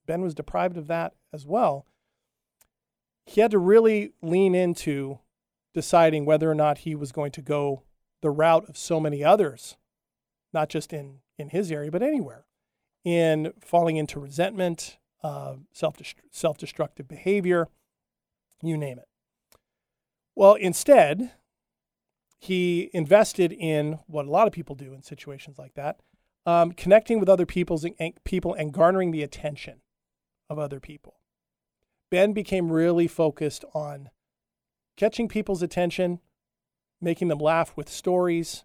[0.07, 1.87] Ben was deprived of that as well.
[3.25, 5.19] He had to really lean into
[5.77, 7.83] deciding whether or not he was going to go
[8.23, 9.77] the route of so many others
[10.57, 12.47] not just in, in his area, but anywhere,
[13.05, 17.69] in falling into resentment, uh, self destructive behavior,
[18.63, 19.07] you name it.
[20.35, 21.33] Well, instead,
[22.39, 26.01] he invested in what a lot of people do in situations like that,
[26.47, 29.83] um, connecting with other people's and, people and garnering the attention
[30.49, 31.17] of other people.
[32.11, 34.09] Ben became really focused on
[34.97, 36.21] catching people's attention,
[37.01, 38.65] making them laugh with stories,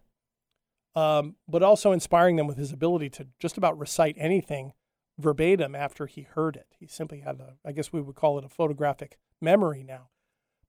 [0.94, 4.72] um, but also inspiring them with his ability to just about recite anything
[5.18, 6.66] verbatim after he heard it.
[6.78, 10.08] He simply had a, I guess we would call it a photographic memory now.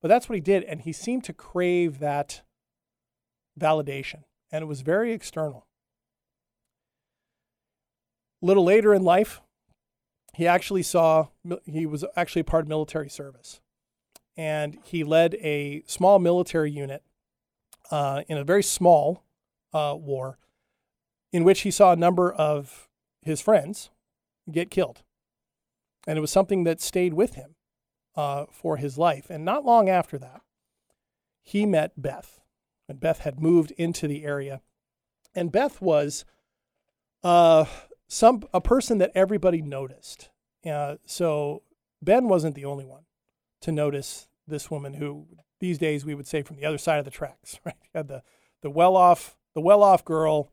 [0.01, 0.63] But that's what he did.
[0.63, 2.41] And he seemed to crave that
[3.59, 4.23] validation.
[4.51, 5.67] And it was very external.
[8.41, 9.41] A little later in life,
[10.33, 11.27] he actually saw,
[11.65, 13.61] he was actually part of military service.
[14.35, 17.03] And he led a small military unit
[17.91, 19.23] uh, in a very small
[19.73, 20.37] uh, war,
[21.31, 22.89] in which he saw a number of
[23.21, 23.89] his friends
[24.51, 25.03] get killed.
[26.07, 27.55] And it was something that stayed with him
[28.15, 29.29] uh, for his life.
[29.29, 30.41] And not long after that,
[31.41, 32.39] he met Beth.
[32.89, 34.61] And Beth had moved into the area.
[35.33, 36.25] And Beth was
[37.23, 37.65] uh,
[38.07, 40.29] some a person that everybody noticed.
[40.65, 41.63] Uh, so
[42.01, 43.03] Ben wasn't the only one
[43.63, 45.25] to notice this woman who
[45.59, 47.75] these days we would say from the other side of the tracks, right?
[47.81, 48.23] You had the,
[48.61, 50.51] the well off the well-off girl,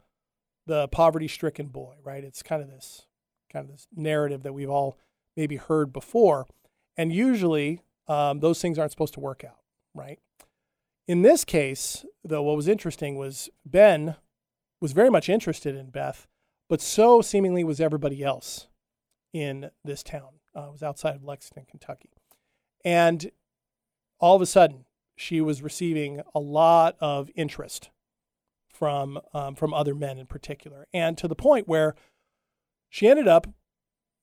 [0.67, 2.23] the poverty-stricken boy, right?
[2.23, 3.07] It's kind of this
[3.53, 4.99] kind of this narrative that we've all
[5.37, 6.47] maybe heard before,
[6.97, 9.59] and usually um, those things aren't supposed to work out,
[9.95, 10.19] right?
[11.09, 14.17] In this case, though, what was interesting was Ben
[14.81, 16.27] was very much interested in Beth,
[16.69, 18.69] but so seemingly was everybody else
[19.33, 20.41] in this town.
[20.55, 22.11] Uh, was outside of Lexington, Kentucky,
[22.85, 23.31] and
[24.19, 24.85] all of a sudden,
[25.17, 27.91] she was receiving a lot of interest
[28.69, 31.95] from um, from other men in particular, and to the point where
[32.89, 33.47] she ended up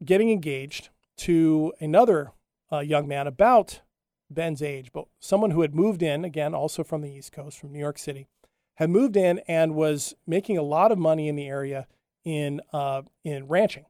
[0.04, 2.32] getting engaged to another
[2.72, 3.82] uh, young man about
[4.30, 7.72] Ben's age, but someone who had moved in again, also from the East Coast, from
[7.72, 8.28] New York City,
[8.76, 11.88] had moved in and was making a lot of money in the area
[12.24, 13.86] in uh, in ranching,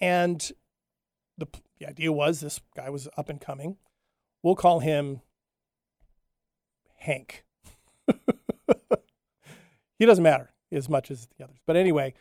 [0.00, 0.52] and
[1.40, 1.46] the,
[1.78, 3.76] the idea was this guy was up and coming.
[4.42, 5.20] We'll call him
[6.96, 7.44] Hank.
[9.98, 11.58] he doesn't matter as much as the others.
[11.66, 12.14] But anyway,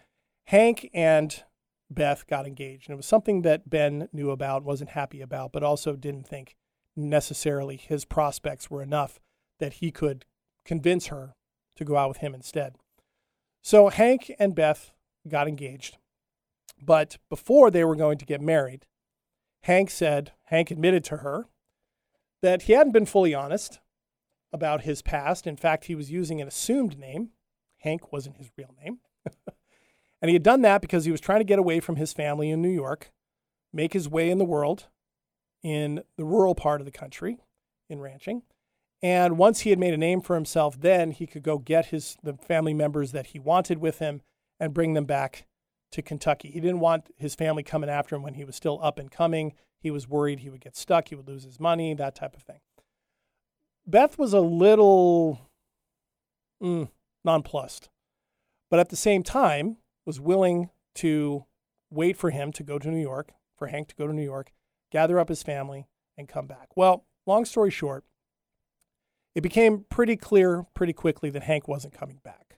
[0.45, 1.43] Hank and
[1.89, 2.89] Beth got engaged.
[2.89, 6.55] And it was something that Ben knew about, wasn't happy about, but also didn't think
[6.95, 9.19] necessarily his prospects were enough
[9.59, 10.25] that he could
[10.65, 11.35] convince her
[11.75, 12.75] to go out with him instead.
[13.61, 14.91] So Hank and Beth
[15.27, 15.97] got engaged.
[16.81, 18.85] But before they were going to get married,
[19.61, 21.45] Hank said, Hank admitted to her
[22.41, 23.79] that he hadn't been fully honest
[24.51, 25.45] about his past.
[25.45, 27.29] In fact, he was using an assumed name.
[27.79, 28.99] Hank wasn't his real name.
[30.21, 32.49] and he had done that because he was trying to get away from his family
[32.49, 33.11] in New York,
[33.71, 34.87] make his way in the world
[35.61, 37.37] in the rural part of the country
[37.89, 38.43] in ranching.
[39.01, 42.17] And once he had made a name for himself, then he could go get his
[42.23, 44.21] the family members that he wanted with him
[44.59, 45.45] and bring them back
[45.91, 46.49] to Kentucky.
[46.51, 49.53] He didn't want his family coming after him when he was still up and coming.
[49.79, 52.43] He was worried he would get stuck, he would lose his money, that type of
[52.43, 52.59] thing.
[53.87, 55.39] Beth was a little
[56.61, 56.89] mm,
[57.23, 57.89] nonplussed,
[58.69, 61.45] but at the same time was willing to
[61.89, 64.51] wait for him to go to New York, for Hank to go to New York,
[64.91, 66.75] gather up his family, and come back.
[66.75, 68.03] Well, long story short,
[69.33, 72.48] it became pretty clear pretty quickly that Hank wasn't coming back.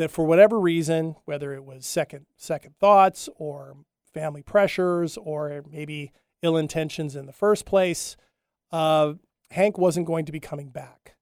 [0.00, 3.76] That for whatever reason, whether it was second second thoughts or
[4.14, 6.10] family pressures or maybe
[6.40, 8.16] ill intentions in the first place,
[8.72, 9.12] uh,
[9.50, 11.16] Hank wasn't going to be coming back.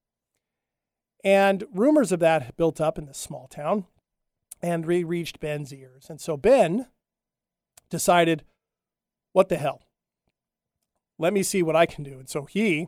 [1.25, 3.87] And rumors of that built up in this small town
[4.62, 6.09] and re- reached Ben's ears.
[6.09, 6.87] And so Ben
[7.91, 8.45] decided,
[9.33, 9.83] what the hell?
[11.19, 12.21] Let me see what I can do.
[12.21, 12.87] And so he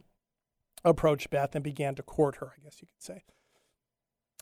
[0.85, 3.24] approached Beth and began to court her, I guess you could say.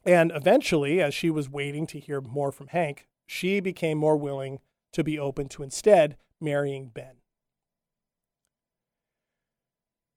[0.05, 4.61] And eventually, as she was waiting to hear more from Hank, she became more willing
[4.93, 7.17] to be open to instead marrying Ben.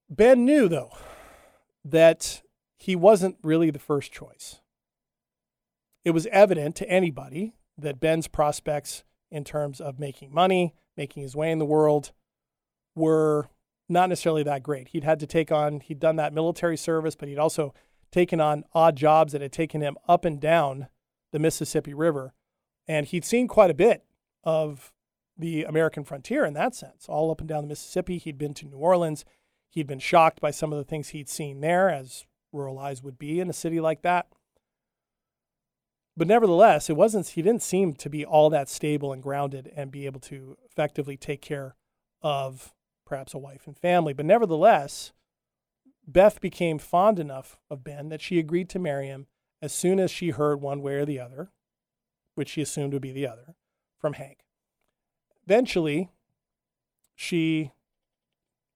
[0.09, 0.91] Ben knew, though,
[1.83, 2.41] that
[2.77, 4.61] he wasn't really the first choice.
[6.03, 11.35] It was evident to anybody that Ben's prospects in terms of making money, making his
[11.35, 12.11] way in the world,
[12.95, 13.49] were
[13.87, 14.89] not necessarily that great.
[14.89, 17.73] He'd had to take on, he'd done that military service, but he'd also
[18.11, 20.87] taken on odd jobs that had taken him up and down
[21.31, 22.33] the Mississippi River.
[22.87, 24.03] And he'd seen quite a bit
[24.43, 24.91] of
[25.37, 28.17] the American frontier in that sense, all up and down the Mississippi.
[28.17, 29.25] He'd been to New Orleans.
[29.69, 33.17] He'd been shocked by some of the things he'd seen there, as rural eyes would
[33.17, 34.27] be in a city like that.
[36.17, 39.91] But nevertheless, it wasn't he didn't seem to be all that stable and grounded and
[39.91, 41.75] be able to effectively take care
[42.21, 42.73] of
[43.05, 44.13] perhaps a wife and family.
[44.13, 45.13] But nevertheless,
[46.11, 49.27] Beth became fond enough of Ben that she agreed to marry him
[49.61, 51.51] as soon as she heard one way or the other,
[52.35, 53.55] which she assumed would be the other,
[53.97, 54.39] from Hank.
[55.45, 56.09] Eventually,
[57.15, 57.71] she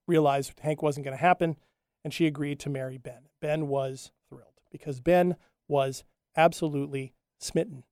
[0.08, 1.58] realized Hank wasn't going to happen,
[2.04, 3.30] and she agreed to marry Ben.
[3.42, 5.36] Ben was thrilled because Ben
[5.68, 6.04] was
[6.38, 7.84] absolutely smitten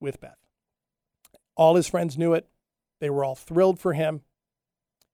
[0.00, 0.38] with Beth.
[1.56, 2.48] All his friends knew it.
[3.00, 4.22] They were all thrilled for him.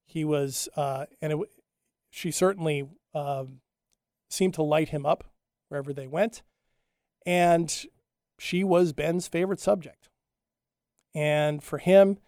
[0.05, 1.39] He was, uh, and it,
[2.11, 3.61] she certainly um,
[4.31, 5.25] seemed to light him up
[5.69, 6.43] wherever they went.
[7.27, 7.75] And
[8.39, 10.09] she was Ben's favorite subject.
[11.15, 12.19] And for him,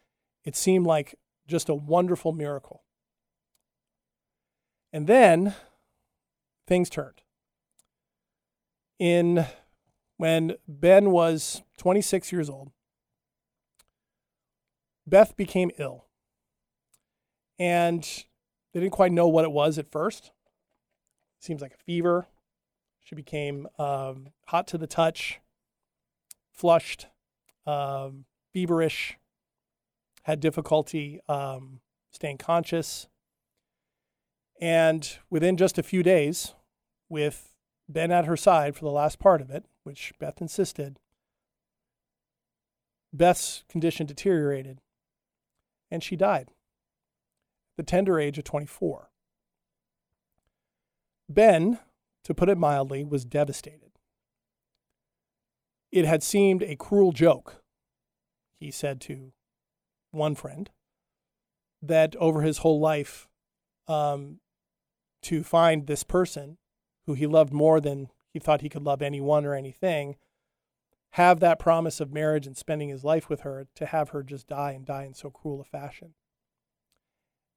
[0.45, 1.15] it seemed like
[1.47, 2.83] just a wonderful miracle
[4.93, 5.55] and then
[6.67, 7.23] things turned.
[8.99, 9.47] In
[10.17, 12.71] when Ben was 26 years old,
[15.07, 16.07] Beth became ill.
[17.59, 18.03] And
[18.73, 20.33] they didn't quite know what it was at first.
[21.41, 22.29] Seems like a fever.
[23.03, 25.41] She became um, hot to the touch,
[26.53, 27.07] flushed,
[27.67, 29.19] um, feverish,
[30.25, 31.81] had difficulty um,
[32.13, 33.09] staying conscious.
[34.61, 36.55] And within just a few days,
[37.09, 37.55] with
[37.89, 40.99] Ben at her side for the last part of it, which Beth insisted,
[43.13, 44.81] Beth's condition deteriorated
[45.91, 46.53] and she died
[47.77, 49.10] the tender age of 24.
[51.31, 51.79] Ben,
[52.25, 53.93] to put it mildly, was devastated.
[55.93, 57.63] It had seemed a cruel joke,
[58.59, 59.33] he said to
[60.11, 60.71] one friend,
[61.81, 63.29] that over his whole life,
[63.87, 64.41] um,
[65.23, 66.59] to find this person
[67.07, 70.17] who he loved more than he thought he could love anyone or anything,
[71.13, 74.49] have that promise of marriage and spending his life with her, to have her just
[74.49, 76.15] die and die in so cruel a fashion.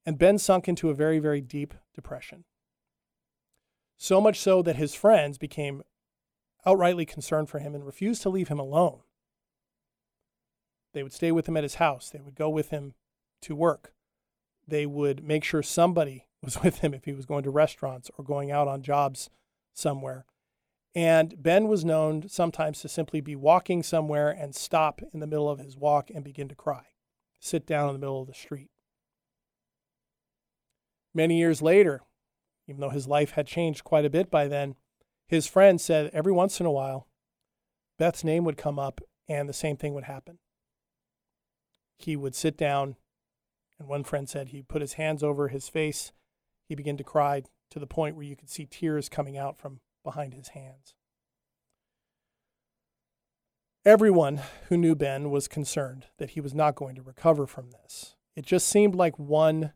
[0.06, 2.46] And Ben sunk into a very, very deep depression.
[4.04, 5.82] So much so that his friends became
[6.68, 9.00] outrightly concerned for him and refused to leave him alone.
[10.94, 12.96] They would stay with him at his house, they would go with him
[13.44, 13.94] to work,
[14.68, 18.26] they would make sure somebody was with him if he was going to restaurants or
[18.26, 19.30] going out on jobs
[19.74, 20.26] somewhere.
[20.94, 25.50] And Ben was known sometimes to simply be walking somewhere and stop in the middle
[25.50, 26.88] of his walk and begin to cry,
[27.40, 28.70] sit down in the middle of the street.
[31.14, 32.02] Many years later,
[32.68, 34.76] even though his life had changed quite a bit by then,
[35.28, 37.08] his friend said every once in a while,
[37.98, 40.40] Beth's name would come up and the same thing would happen.
[41.98, 42.96] He would sit down,
[43.80, 46.12] and one friend said he put his hands over his face.
[46.68, 49.80] He began to cry to the point where you could see tears coming out from
[50.04, 50.96] behind his hands.
[53.86, 58.16] Everyone who knew Ben was concerned that he was not going to recover from this.
[58.36, 59.74] It just seemed like one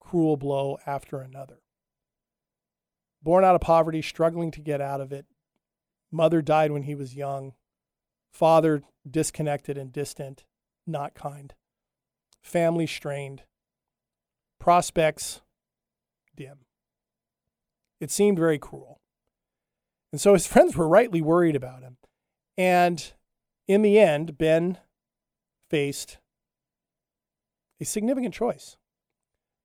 [0.00, 1.58] cruel blow after another.
[3.22, 5.26] Born out of poverty, struggling to get out of it,
[6.10, 7.54] mother died when he was young,
[8.30, 10.44] father disconnected and distant,
[10.86, 11.54] not kind,
[12.42, 13.42] family strained,
[14.58, 15.40] prospects
[16.36, 16.58] dim.
[18.00, 19.00] It seemed very cruel.
[20.12, 21.96] And so his friends were rightly worried about him.
[22.56, 23.12] And
[23.66, 24.78] in the end, Ben
[25.68, 26.18] faced
[27.80, 28.76] a significant choice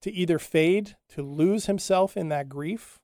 [0.02, 3.00] to either fade, to lose himself in that grief,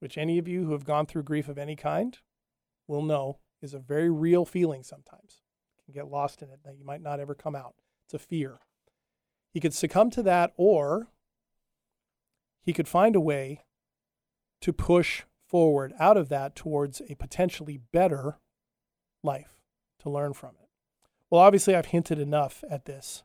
[0.00, 2.18] which any of you who have gone through grief of any kind
[2.86, 5.42] will know is a very real feeling sometimes.
[5.78, 7.74] You can get lost in it that you might not ever come out.
[8.06, 8.60] It's a fear.
[9.52, 11.08] He could succumb to that, or
[12.62, 13.64] he could find a way
[14.60, 18.38] to push forward out of that towards a potentially better
[19.22, 19.58] life
[20.00, 20.68] to learn from it.
[21.30, 23.22] Well, obviously, I've hinted enough at this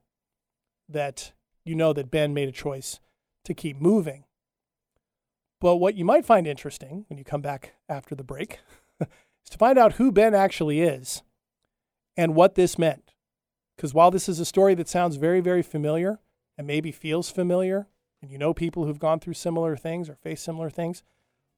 [0.90, 3.00] that you know that Ben made a choice
[3.46, 4.26] to keep moving.
[5.64, 8.60] But what you might find interesting when you come back after the break
[9.00, 11.24] is to find out who Ben actually is
[12.18, 13.14] and what this meant.
[13.78, 16.20] Because while this is a story that sounds very, very familiar
[16.58, 17.88] and maybe feels familiar,
[18.22, 21.02] and you know people who've gone through similar things or faced similar things,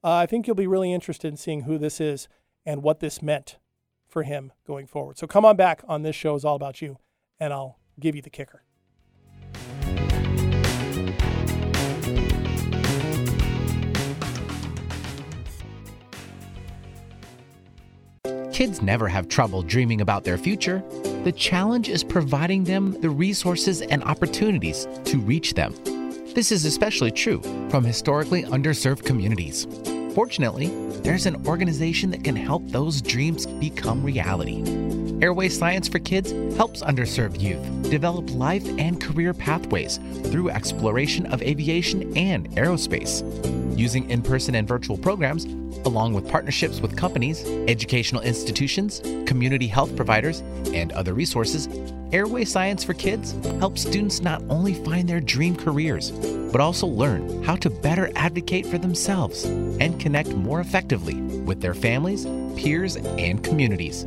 [0.04, 2.28] uh, I think you'll be really interested in seeing who this is
[2.64, 3.58] and what this meant
[4.06, 5.18] for him going forward.
[5.18, 6.98] So come on back on this show is all about you,
[7.40, 8.65] and I'll give you the kicker.
[18.56, 20.82] Kids never have trouble dreaming about their future.
[21.24, 25.74] The challenge is providing them the resources and opportunities to reach them.
[26.34, 29.66] This is especially true from historically underserved communities.
[30.14, 30.68] Fortunately,
[31.02, 34.62] there's an organization that can help those dreams become reality.
[35.22, 41.40] Airway Science for Kids helps underserved youth develop life and career pathways through exploration of
[41.40, 43.24] aviation and aerospace.
[43.78, 45.46] Using in person and virtual programs,
[45.86, 50.40] along with partnerships with companies, educational institutions, community health providers,
[50.74, 51.66] and other resources,
[52.12, 56.10] Airway Science for Kids helps students not only find their dream careers,
[56.52, 61.14] but also learn how to better advocate for themselves and connect more effectively
[61.46, 64.04] with their families, peers, and communities.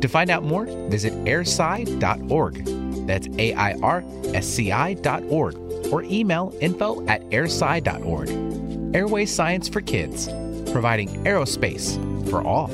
[0.00, 2.64] To find out more, visit airsci.org.
[3.06, 4.04] That's A I R
[4.34, 5.56] S C I.org
[5.92, 8.94] or email info at airsci.org.
[8.94, 10.28] Airway Science for Kids,
[10.70, 11.96] providing aerospace
[12.30, 12.70] for all.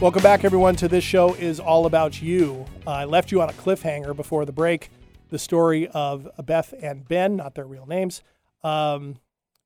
[0.00, 2.66] Welcome back, everyone, to this show is all about you.
[2.86, 4.90] Uh, I left you on a cliffhanger before the break.
[5.30, 8.22] The story of Beth and Ben, not their real names,
[8.62, 9.16] um,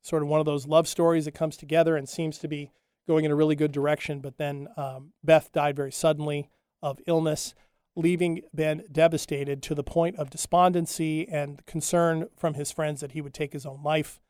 [0.02, 2.70] sort of one of those love stories that comes together and seems to be
[3.06, 4.20] going in a really good direction.
[4.20, 6.50] But then um, Beth died very suddenly
[6.82, 7.54] of illness,
[7.94, 13.20] leaving Ben devastated to the point of despondency and concern from his friends that he
[13.20, 14.20] would take his own life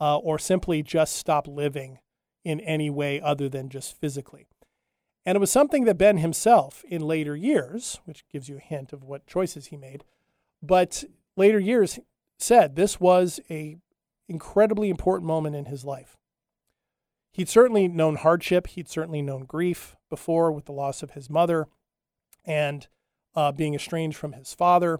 [0.00, 1.98] uh, or simply just stop living
[2.44, 4.46] in any way other than just physically.
[5.26, 8.92] And it was something that Ben himself, in later years, which gives you a hint
[8.92, 10.02] of what choices he made,
[10.62, 11.04] but
[11.36, 11.98] later years
[12.38, 13.76] said this was a
[14.30, 16.16] incredibly important moment in his life.
[17.32, 18.68] He'd certainly known hardship.
[18.68, 21.68] He'd certainly known grief before with the loss of his mother
[22.44, 22.86] and
[23.34, 24.98] uh, being estranged from his father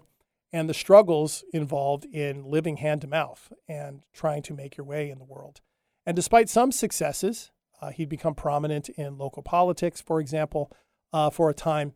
[0.53, 5.09] and the struggles involved in living hand to mouth and trying to make your way
[5.09, 5.61] in the world.
[6.05, 7.51] And despite some successes,
[7.81, 10.71] uh, he'd become prominent in local politics, for example,
[11.13, 11.93] uh, for a time.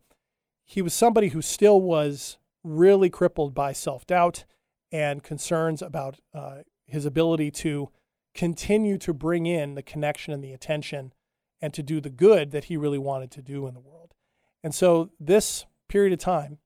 [0.64, 4.44] He was somebody who still was really crippled by self doubt
[4.90, 7.90] and concerns about uh, his ability to
[8.34, 11.12] continue to bring in the connection and the attention
[11.60, 14.14] and to do the good that he really wanted to do in the world.
[14.62, 16.58] And so this period of time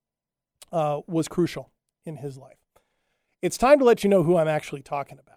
[0.72, 1.70] uh, was crucial
[2.04, 2.58] in his life.
[3.42, 5.36] It's time to let you know who I'm actually talking about.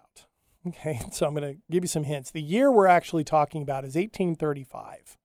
[0.66, 2.30] Okay, so I'm going to give you some hints.
[2.30, 5.18] The year we're actually talking about is 1835.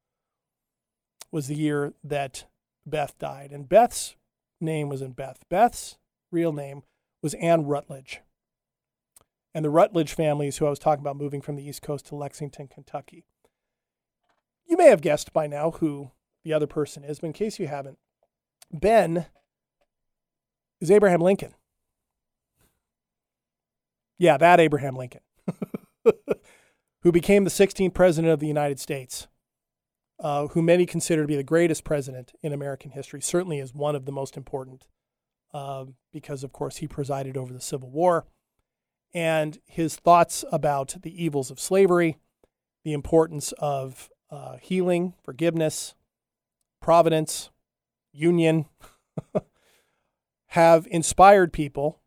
[1.32, 2.44] Was the year that
[2.86, 4.18] Beth died, and Beth's
[4.60, 5.46] name was in Beth.
[5.48, 5.98] Beth's
[6.30, 6.84] real name
[7.24, 8.20] was Anne Rutledge.
[9.54, 12.16] And the Rutledge families, who I was talking about moving from the East Coast to
[12.16, 13.26] Lexington, Kentucky.
[14.68, 16.12] You may have guessed by now who
[16.44, 17.98] the other person is, but in case you haven't,
[18.72, 19.26] Ben
[20.80, 21.56] is Abraham Lincoln.
[24.20, 25.22] Yeah, that Abraham Lincoln.
[27.02, 29.28] who became the 16th president of the United States,
[30.20, 33.96] uh, who many consider to be the greatest president in American history, certainly is one
[33.96, 34.86] of the most important,
[35.54, 38.26] uh, because, of course, he presided over the Civil War.
[39.14, 42.18] And his thoughts about the evils of slavery,
[42.84, 45.96] the importance of uh, healing, forgiveness,
[46.82, 47.50] providence,
[48.14, 48.66] union,
[50.48, 52.00] have inspired people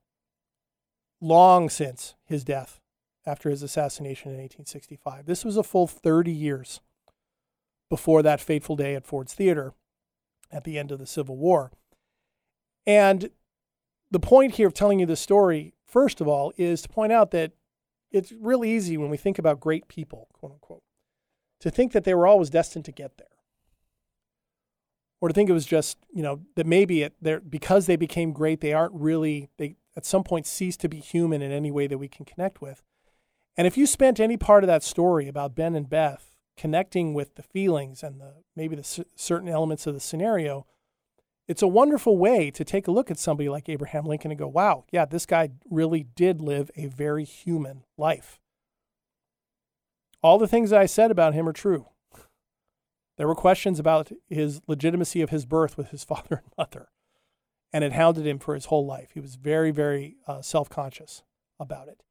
[1.20, 2.80] long since his death
[3.24, 5.26] after his assassination in 1865.
[5.26, 6.80] This was a full 30 years
[7.88, 9.74] before that fateful day at Ford's Theater
[10.50, 11.70] at the end of the Civil War.
[12.86, 13.30] And
[14.10, 17.30] the point here of telling you this story, first of all, is to point out
[17.32, 17.52] that
[18.10, 20.82] it's really easy when we think about great people, quote unquote,
[21.60, 23.26] to think that they were always destined to get there.
[25.20, 27.14] Or to think it was just, you know, that maybe it,
[27.48, 31.42] because they became great, they aren't really, they at some point cease to be human
[31.42, 32.82] in any way that we can connect with.
[33.56, 37.34] And if you spent any part of that story about Ben and Beth connecting with
[37.36, 40.66] the feelings and the maybe the certain elements of the scenario,
[41.48, 44.48] it's a wonderful way to take a look at somebody like Abraham Lincoln and go,
[44.48, 48.38] wow, yeah, this guy really did live a very human life.
[50.22, 51.86] All the things that I said about him are true.
[53.18, 56.88] There were questions about his legitimacy of his birth with his father and mother,
[57.72, 59.10] and it hounded him for his whole life.
[59.14, 61.22] He was very, very uh, self conscious
[61.58, 62.02] about it.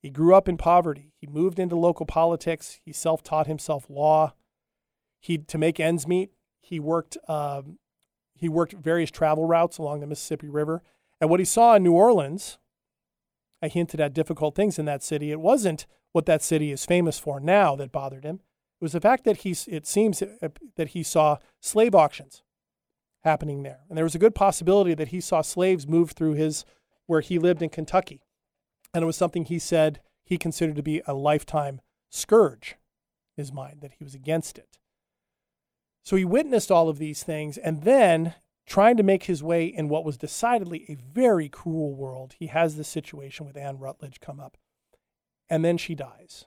[0.00, 1.12] He grew up in poverty.
[1.20, 2.80] He moved into local politics.
[2.84, 4.34] He self taught himself law.
[5.20, 7.78] He, to make ends meet, he worked, um,
[8.38, 10.82] he worked various travel routes along the Mississippi River.
[11.20, 12.58] And what he saw in New Orleans,
[13.62, 15.30] I hinted at difficult things in that city.
[15.30, 18.36] It wasn't what that city is famous for now that bothered him.
[18.80, 22.42] It was the fact that he, it seems uh, that he saw slave auctions
[23.24, 23.80] happening there.
[23.88, 26.64] And there was a good possibility that he saw slaves move through his,
[27.06, 28.22] where he lived in Kentucky
[28.94, 31.80] and it was something he said he considered to be a lifetime
[32.10, 32.76] scourge
[33.36, 34.78] in his mind, that he was against it.
[36.08, 38.34] So he witnessed all of these things, and then
[38.64, 42.76] trying to make his way in what was decidedly a very cruel world, he has
[42.76, 44.56] this situation with Anne Rutledge come up,
[45.50, 46.46] and then she dies.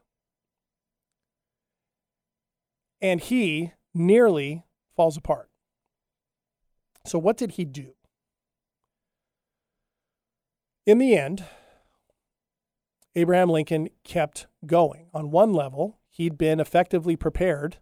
[3.04, 4.64] And he nearly
[4.96, 5.52] falls apart.
[7.06, 7.94] So, what did he do?
[10.88, 11.46] In the end,
[13.14, 15.10] Abraham Lincoln kept going.
[15.14, 17.78] On one level, he'd been effectively prepared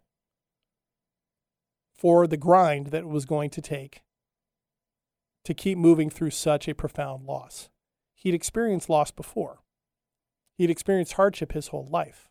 [2.00, 4.02] for the grind that it was going to take
[5.44, 7.70] to keep moving through such a profound loss.
[8.14, 9.60] He'd experienced loss before,
[10.58, 12.30] he'd experienced hardship his whole life.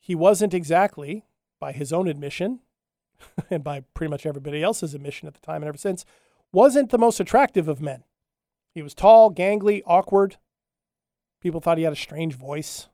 [0.00, 1.24] He wasn't exactly,
[1.60, 2.60] by his own admission,
[3.50, 6.04] and by pretty much everybody else's admission at the time and ever since,
[6.52, 8.04] wasn't the most attractive of men.
[8.74, 10.36] He was tall, gangly, awkward,
[11.40, 12.88] People thought he had a strange voice.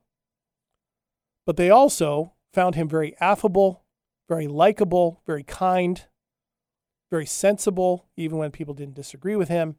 [1.45, 3.83] But they also found him very affable,
[4.27, 6.05] very likable, very kind,
[7.11, 9.75] very sensible, even when people didn't disagree with him,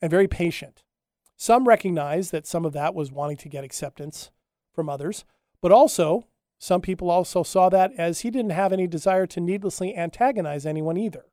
[0.00, 0.82] and very patient.
[1.36, 4.30] Some recognized that some of that was wanting to get acceptance
[4.72, 5.24] from others,
[5.60, 6.26] but also
[6.58, 10.96] some people also saw that as he didn't have any desire to needlessly antagonize anyone
[10.96, 11.26] either.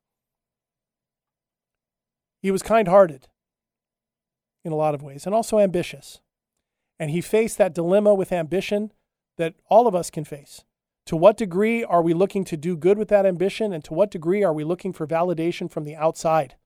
[2.40, 3.26] He was kind hearted
[4.64, 6.20] in a lot of ways and also ambitious.
[6.98, 8.92] And he faced that dilemma with ambition
[9.36, 10.64] that all of us can face.
[11.06, 13.72] To what degree are we looking to do good with that ambition?
[13.72, 16.56] And to what degree are we looking for validation from the outside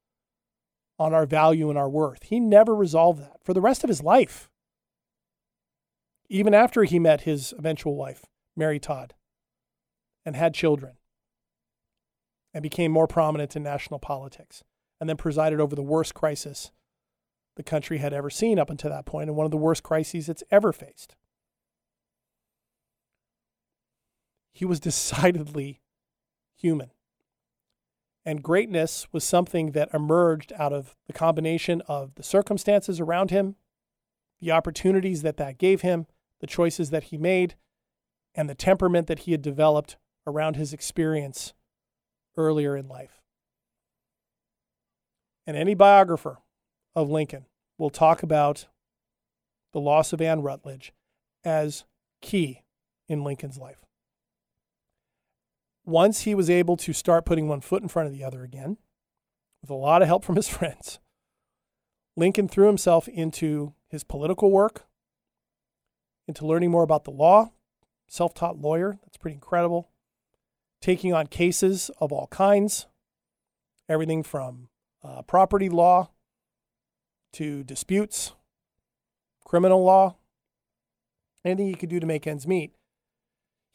[0.99, 2.25] on our value and our worth?
[2.25, 4.49] He never resolved that for the rest of his life.
[6.31, 8.25] Even after he met his eventual wife,
[8.57, 9.15] Mary Todd,
[10.25, 10.97] and had children
[12.55, 14.65] and became more prominent in national politics,
[15.01, 16.73] and then presided over the worst crisis
[17.57, 20.29] the country had ever seen up until that point and one of the worst crises
[20.29, 21.15] it's ever faced.
[24.53, 25.81] He was decidedly
[26.57, 26.91] human.
[28.25, 33.57] And greatness was something that emerged out of the combination of the circumstances around him,
[34.41, 36.07] the opportunities that that gave him,
[36.41, 37.55] the choices that he made,
[38.35, 39.97] and the temperament that he had developed
[40.27, 41.55] around his experience
[42.37, 43.21] earlier in life.
[45.47, 46.39] And any biographer
[46.95, 47.47] of Lincoln
[47.79, 48.67] will talk about
[49.73, 50.93] the loss of Anne Rutledge
[51.45, 51.85] as
[52.21, 52.63] key
[53.09, 53.85] in Lincoln's life.
[55.91, 58.77] Once he was able to start putting one foot in front of the other again,
[59.61, 61.01] with a lot of help from his friends,
[62.17, 64.87] Lincoln threw himself into his political work,
[66.29, 67.51] into learning more about the law,
[68.07, 69.01] self taught lawyer.
[69.03, 69.91] That's pretty incredible.
[70.81, 72.87] Taking on cases of all kinds,
[73.89, 74.69] everything from
[75.03, 76.11] uh, property law
[77.33, 78.33] to disputes,
[79.45, 80.17] criminal law,
[81.45, 82.73] anything he could do to make ends meet.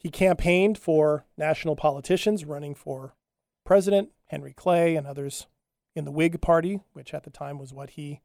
[0.06, 3.16] He campaigned for national politicians running for
[3.64, 5.48] president, Henry Clay and others
[5.96, 8.20] in the Whig Party, which at the time was what he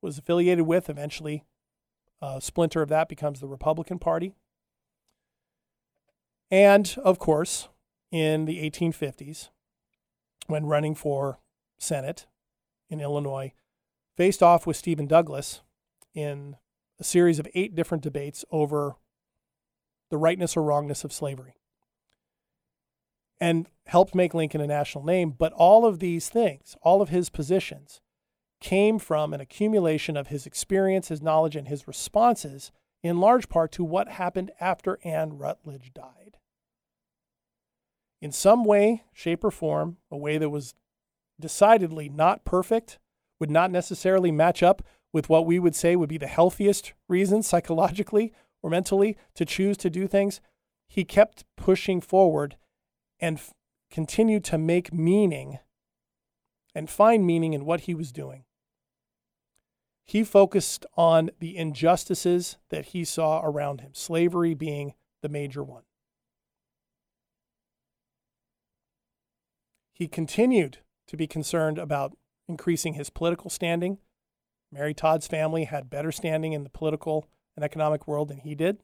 [0.00, 0.88] was affiliated with.
[0.88, 1.42] Eventually,
[2.22, 4.36] a splinter of that becomes the Republican Party.
[6.48, 7.70] And of course,
[8.12, 9.48] in the 1850s,
[10.46, 11.40] when running for
[11.76, 12.28] Senate
[12.88, 13.52] in Illinois,
[14.16, 15.62] faced off with Stephen Douglas
[16.14, 16.54] in
[17.00, 18.94] a series of eight different debates over
[20.10, 21.56] the rightness or wrongness of slavery
[23.40, 25.30] and helped make Lincoln a national name.
[25.30, 28.00] But all of these things, all of his positions,
[28.60, 33.72] came from an accumulation of his experience, his knowledge, and his responses, in large part
[33.72, 36.38] to what happened after Anne Rutledge died.
[38.22, 40.74] In some way, shape, or form, a way that was
[41.38, 42.98] decidedly not perfect,
[43.38, 44.82] would not necessarily match up
[45.12, 48.32] with what we would say would be the healthiest reasons psychologically
[48.66, 50.40] or mentally to choose to do things,
[50.88, 52.56] he kept pushing forward
[53.20, 53.54] and f-
[53.92, 55.60] continued to make meaning
[56.74, 58.42] and find meaning in what he was doing.
[60.02, 65.84] He focused on the injustices that he saw around him, slavery being the major one.
[69.92, 72.16] He continued to be concerned about
[72.48, 73.98] increasing his political standing.
[74.72, 78.78] Mary Todd's family had better standing in the political and economic world than he did.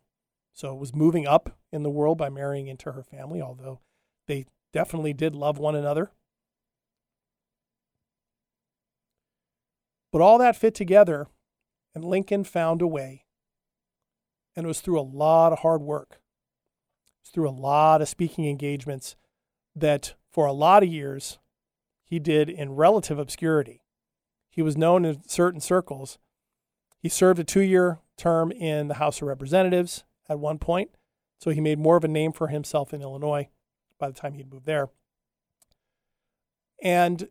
[0.52, 3.80] So it was moving up in the world by marrying into her family, although
[4.26, 6.10] they definitely did love one another.
[10.10, 11.26] But all that fit together,
[11.94, 13.24] and Lincoln found a way.
[14.54, 16.10] And it was through a lot of hard work.
[16.12, 19.16] It was through a lot of speaking engagements
[19.74, 21.38] that for a lot of years
[22.04, 23.80] he did in relative obscurity.
[24.50, 26.18] He was known in certain circles.
[27.02, 30.90] He served a two year term in the House of Representatives at one point,
[31.40, 33.48] so he made more of a name for himself in Illinois
[33.98, 34.88] by the time he'd moved there.
[36.80, 37.28] And,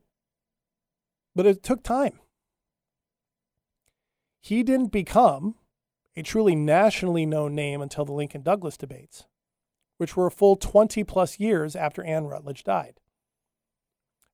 [1.33, 2.19] but it took time.
[4.41, 5.55] He didn't become
[6.17, 9.25] a truly nationally known name until the Lincoln Douglas debates,
[9.97, 12.99] which were a full 20 plus years after Anne Rutledge died.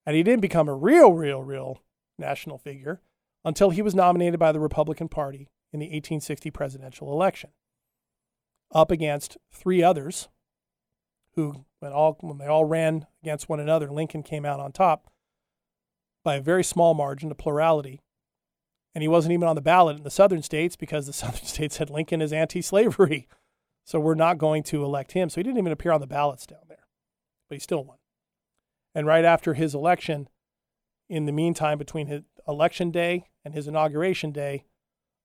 [0.06, 1.82] And he didn't become a real, real, real
[2.18, 3.02] national figure
[3.44, 7.52] until he was nominated by the Republican Party in the 1860 presidential election,
[8.74, 10.28] up against three others
[11.36, 15.12] who when all when they all ran against one another, Lincoln came out on top
[16.24, 18.02] by a very small margin, a plurality.
[18.94, 21.78] And he wasn't even on the ballot in the southern states because the southern states
[21.78, 23.28] said Lincoln is anti-slavery.
[23.86, 25.30] So we're not going to elect him.
[25.30, 26.88] So he didn't even appear on the ballots down there.
[27.48, 27.98] But he still won.
[28.94, 30.28] And right after his election,
[31.08, 34.66] in the meantime, between his election day and his inauguration day,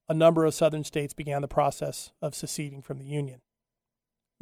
[0.08, 3.40] a number of southern states began the process of seceding from the Union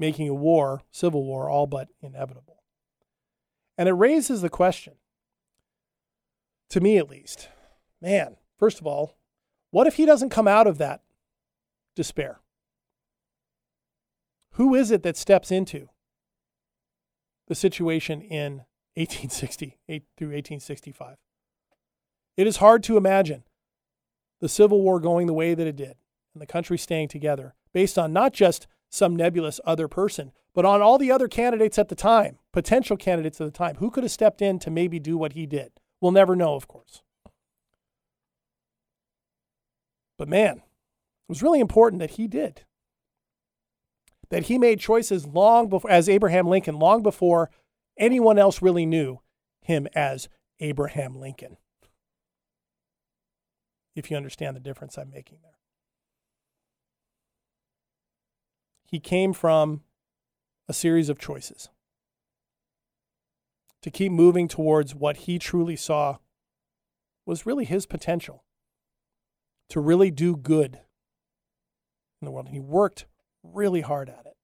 [0.01, 2.65] making a war, civil war, all but inevitable.
[3.77, 4.95] And it raises the question,
[6.71, 7.49] to me at least,
[8.01, 9.19] man, first of all,
[9.71, 11.03] what if he doesn't come out of that
[11.95, 12.41] despair?
[14.55, 15.91] Who is it that steps into
[17.47, 18.65] the situation in
[18.95, 19.79] 1860
[20.17, 21.17] through 1865?
[22.37, 23.45] It is hard to imagine
[24.41, 25.97] the Civil War going the way that it did
[26.35, 30.83] and the country staying together based on not just some nebulous other person, but on
[30.83, 34.11] all the other candidates at the time, potential candidates at the time, who could have
[34.11, 35.73] stepped in to maybe do what he did?
[36.01, 37.03] We'll never know, of course.
[40.19, 42.63] But man, it was really important that he did.
[44.31, 47.51] That he made choices long before, as Abraham Lincoln, long before
[47.99, 49.21] anyone else really knew
[49.63, 50.29] him as
[50.61, 51.57] Abraham Lincoln.
[54.01, 55.61] If you understand the difference I'm making there.
[58.91, 59.83] he came from
[60.69, 61.69] a series of choices
[63.83, 66.19] to keep moving towards what he truly saw
[67.25, 68.45] was really his potential
[69.69, 70.81] to really do good
[72.21, 72.47] in the world.
[72.47, 73.07] And he worked
[73.45, 74.37] really hard at it.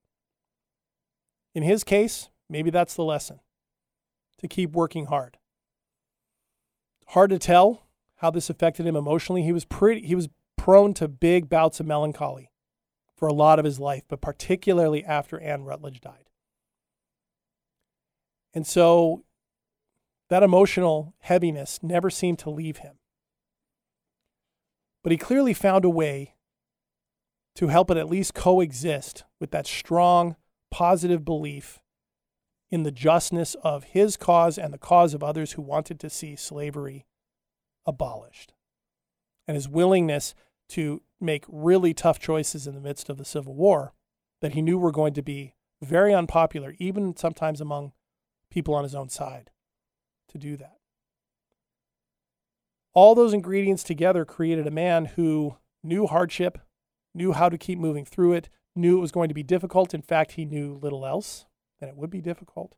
[1.53, 3.41] In his case, maybe that's the lesson
[4.39, 5.39] to keep working hard.
[7.09, 7.86] Hard to tell
[8.17, 9.43] how this affected him emotionally.
[9.43, 12.51] He was pretty he was prone to big bouts of melancholy
[13.17, 16.29] for a lot of his life, but particularly after Anne Rutledge died.
[18.53, 19.25] And so
[20.29, 22.99] that emotional heaviness never seemed to leave him.
[25.03, 26.35] But he clearly found a way
[27.55, 30.37] to help it at least coexist with that strong,
[30.71, 31.81] positive belief
[32.71, 36.37] in the justness of his cause and the cause of others who wanted to see
[36.37, 37.06] slavery
[37.87, 38.53] abolished.
[39.47, 40.35] And his willingness
[40.71, 43.93] to make really tough choices in the midst of the Civil War
[44.41, 47.93] that he knew were going to be very unpopular, even sometimes among
[48.51, 49.51] people on his own side,
[50.29, 50.79] to do that.
[52.93, 56.59] All those ingredients together created a man who knew hardship,
[57.15, 59.95] knew how to keep moving through it, knew it was going to be difficult.
[59.95, 61.47] In fact, he knew little else
[61.79, 62.75] than it would be difficult,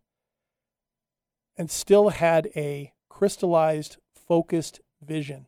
[1.57, 5.47] and still had a crystallized, focused vision,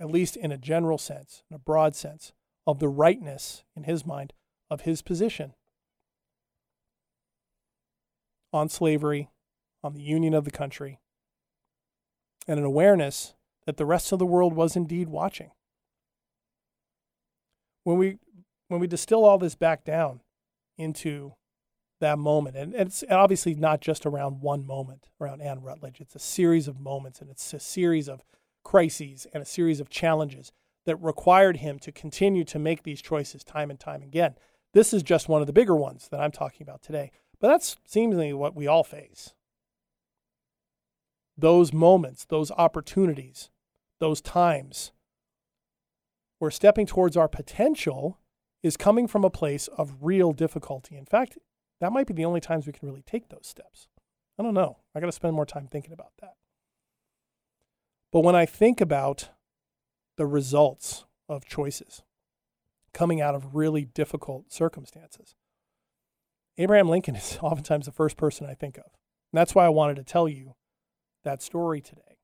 [0.00, 2.32] at least in a general sense, in a broad sense,
[2.66, 4.32] of the rightness in his mind
[4.70, 5.54] of his position
[8.52, 9.30] on slavery,
[9.82, 11.00] on the union of the country,
[12.46, 13.34] and an awareness
[13.66, 15.50] that the rest of the world was indeed watching.
[17.82, 18.18] When we
[18.68, 20.20] when we distill all this back down
[20.78, 21.34] into
[22.00, 26.20] that moment, and it's obviously not just around one moment around Anne Rutledge, it's a
[26.20, 28.24] series of moments and it's a series of
[28.64, 30.52] crises and a series of challenges
[30.86, 34.34] that required him to continue to make these choices time and time again.
[34.72, 37.12] This is just one of the bigger ones that I'm talking about today.
[37.40, 39.32] But that's seemingly what we all face
[41.36, 43.50] those moments, those opportunities,
[43.98, 44.92] those times
[46.38, 48.18] where stepping towards our potential
[48.62, 50.96] is coming from a place of real difficulty.
[50.96, 51.36] In fact,
[51.80, 53.88] that might be the only times we can really take those steps.
[54.38, 54.78] I don't know.
[54.94, 56.34] I got to spend more time thinking about that.
[58.12, 59.30] But when I think about
[60.16, 62.02] the results of choices
[62.92, 65.34] coming out of really difficult circumstances,
[66.58, 68.84] Abraham Lincoln is oftentimes the first person I think of.
[68.84, 70.54] And that's why I wanted to tell you
[71.24, 72.18] that story today.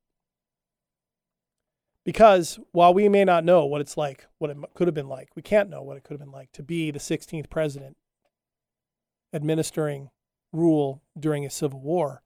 [2.05, 5.29] Because while we may not know what it's like, what it could have been like,
[5.37, 7.97] we can't know what it could have been like to be the 16th president
[9.33, 10.11] administering
[10.53, 12.23] rule during a civil war.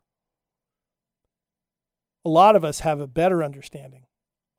[2.24, 4.06] A lot of us have a better understanding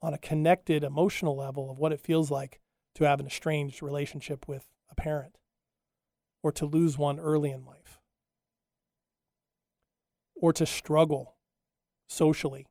[0.02, 2.60] on a connected emotional level of what it feels like
[2.94, 5.38] to have an estranged relationship with a parent
[6.44, 8.00] or to lose one early in life
[10.36, 11.36] or to struggle
[12.08, 12.68] socially,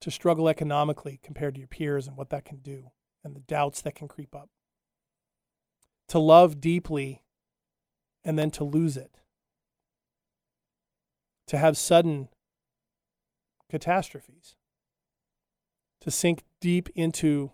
[0.00, 2.90] to struggle economically compared to your peers and what that can do,
[3.22, 4.48] and the doubts that can creep up.
[6.08, 7.22] To love deeply
[8.24, 9.18] and then to lose it.
[11.48, 12.28] To have sudden
[13.70, 14.56] catastrophes.
[16.02, 17.52] To sink deep into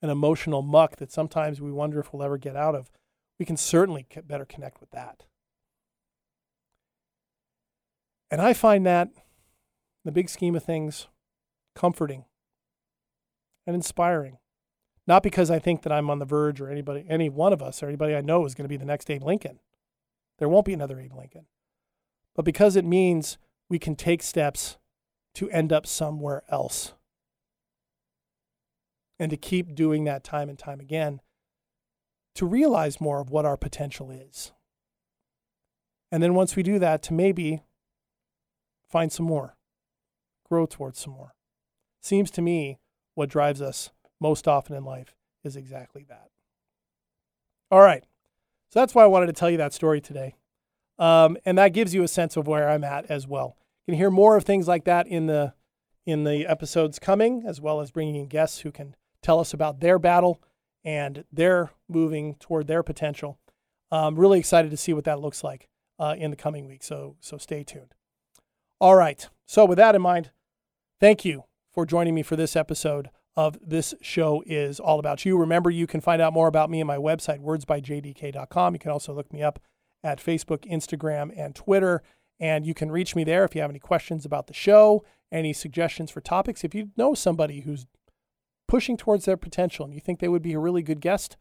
[0.00, 2.90] an emotional muck that sometimes we wonder if we'll ever get out of.
[3.38, 5.24] We can certainly better connect with that.
[8.30, 9.10] And I find that
[10.04, 11.06] the big scheme of things,
[11.74, 12.24] comforting
[13.66, 14.38] and inspiring.
[15.06, 17.82] Not because I think that I'm on the verge or anybody, any one of us
[17.82, 19.58] or anybody I know is going to be the next Abe Lincoln.
[20.42, 21.46] There won't be another Abe Lincoln.
[22.34, 23.38] But because it means
[23.68, 24.76] we can take steps
[25.36, 26.94] to end up somewhere else.
[29.20, 31.20] And to keep doing that time and time again
[32.34, 34.50] to realize more of what our potential is.
[36.10, 37.62] And then once we do that, to maybe
[38.90, 39.56] find some more
[40.48, 41.36] grow towards some more.
[42.00, 42.80] Seems to me
[43.14, 45.14] what drives us most often in life
[45.44, 46.30] is exactly that.
[47.70, 48.02] All right.
[48.72, 50.34] So that's why I wanted to tell you that story today.
[50.98, 53.56] Um, and that gives you a sense of where I'm at as well.
[53.86, 55.54] You can hear more of things like that in the
[56.04, 59.80] in the episodes coming, as well as bringing in guests who can tell us about
[59.80, 60.42] their battle
[60.84, 63.38] and their moving toward their potential.
[63.90, 65.68] I'm really excited to see what that looks like
[65.98, 66.86] uh, in the coming weeks.
[66.86, 67.94] So so stay tuned.
[68.80, 69.28] All right.
[69.46, 70.30] So with that in mind,
[71.02, 75.38] Thank you for joining me for this episode of This Show is All About You.
[75.38, 78.74] Remember, you can find out more about me on my website, wordsbyjdk.com.
[78.74, 79.58] You can also look me up
[80.04, 82.02] at Facebook, Instagram, and Twitter.
[82.38, 85.52] And you can reach me there if you have any questions about the show, any
[85.52, 86.64] suggestions for topics.
[86.64, 87.86] If you know somebody who's
[88.68, 91.36] pushing towards their potential and you think they would be a really good guest,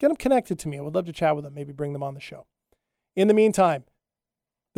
[0.00, 0.78] get them connected to me.
[0.78, 2.46] I would love to chat with them, maybe bring them on the show.
[3.16, 3.84] In the meantime,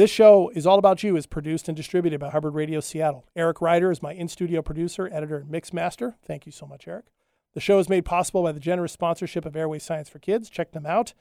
[0.01, 3.27] this show is all about you is produced and distributed by Hubbard Radio Seattle.
[3.37, 6.17] Eric Ryder is my in-studio producer, editor, and mix master.
[6.25, 7.05] Thank you so much, Eric.
[7.53, 10.49] The show is made possible by the generous sponsorship of Airway Science for Kids.
[10.49, 11.13] Check them out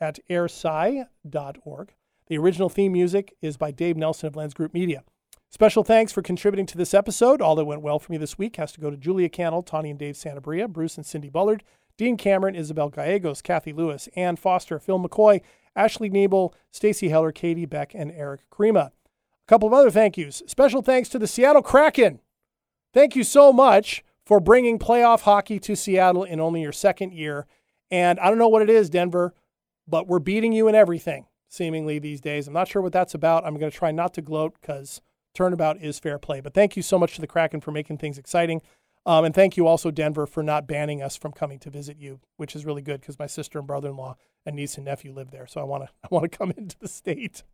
[0.00, 1.94] at airsci.org.
[2.28, 5.02] The original theme music is by Dave Nelson of Lens Group Media.
[5.50, 7.42] Special thanks for contributing to this episode.
[7.42, 9.90] All that went well for me this week has to go to Julia Cannell, Tawny
[9.90, 11.64] and Dave Santabria, Bruce and Cindy Bullard,
[11.96, 15.40] Dean Cameron, Isabel Gallegos, Kathy Lewis, Ann Foster, Phil McCoy,
[15.78, 18.86] Ashley Nebel, Stacy Heller, Katie Beck, and Eric Krima.
[18.88, 18.92] A
[19.46, 20.42] couple of other thank yous.
[20.46, 22.20] Special thanks to the Seattle Kraken.
[22.92, 27.46] Thank you so much for bringing playoff hockey to Seattle in only your second year.
[27.90, 29.34] And I don't know what it is, Denver,
[29.86, 32.48] but we're beating you in everything, seemingly, these days.
[32.48, 33.46] I'm not sure what that's about.
[33.46, 35.00] I'm going to try not to gloat because
[35.32, 36.40] turnabout is fair play.
[36.40, 38.60] But thank you so much to the Kraken for making things exciting.
[39.06, 42.20] Um, and thank you also, Denver, for not banning us from coming to visit you,
[42.36, 44.16] which is really good because my sister and brother-in-law
[44.48, 45.46] and niece and nephew live there.
[45.46, 47.44] So I want to I want to come into the state.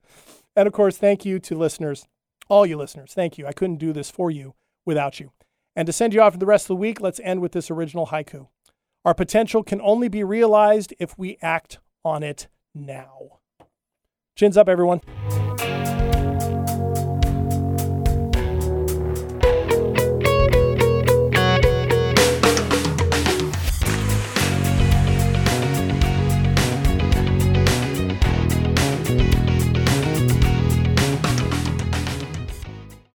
[0.56, 2.06] And of course, thank you to listeners,
[2.48, 3.12] all you listeners.
[3.12, 3.46] Thank you.
[3.46, 4.54] I couldn't do this for you
[4.86, 5.32] without you.
[5.76, 7.70] And to send you off for the rest of the week, let's end with this
[7.70, 8.46] original haiku.
[9.04, 13.40] Our potential can only be realized if we act on it now.
[14.36, 15.00] Chins up, everyone.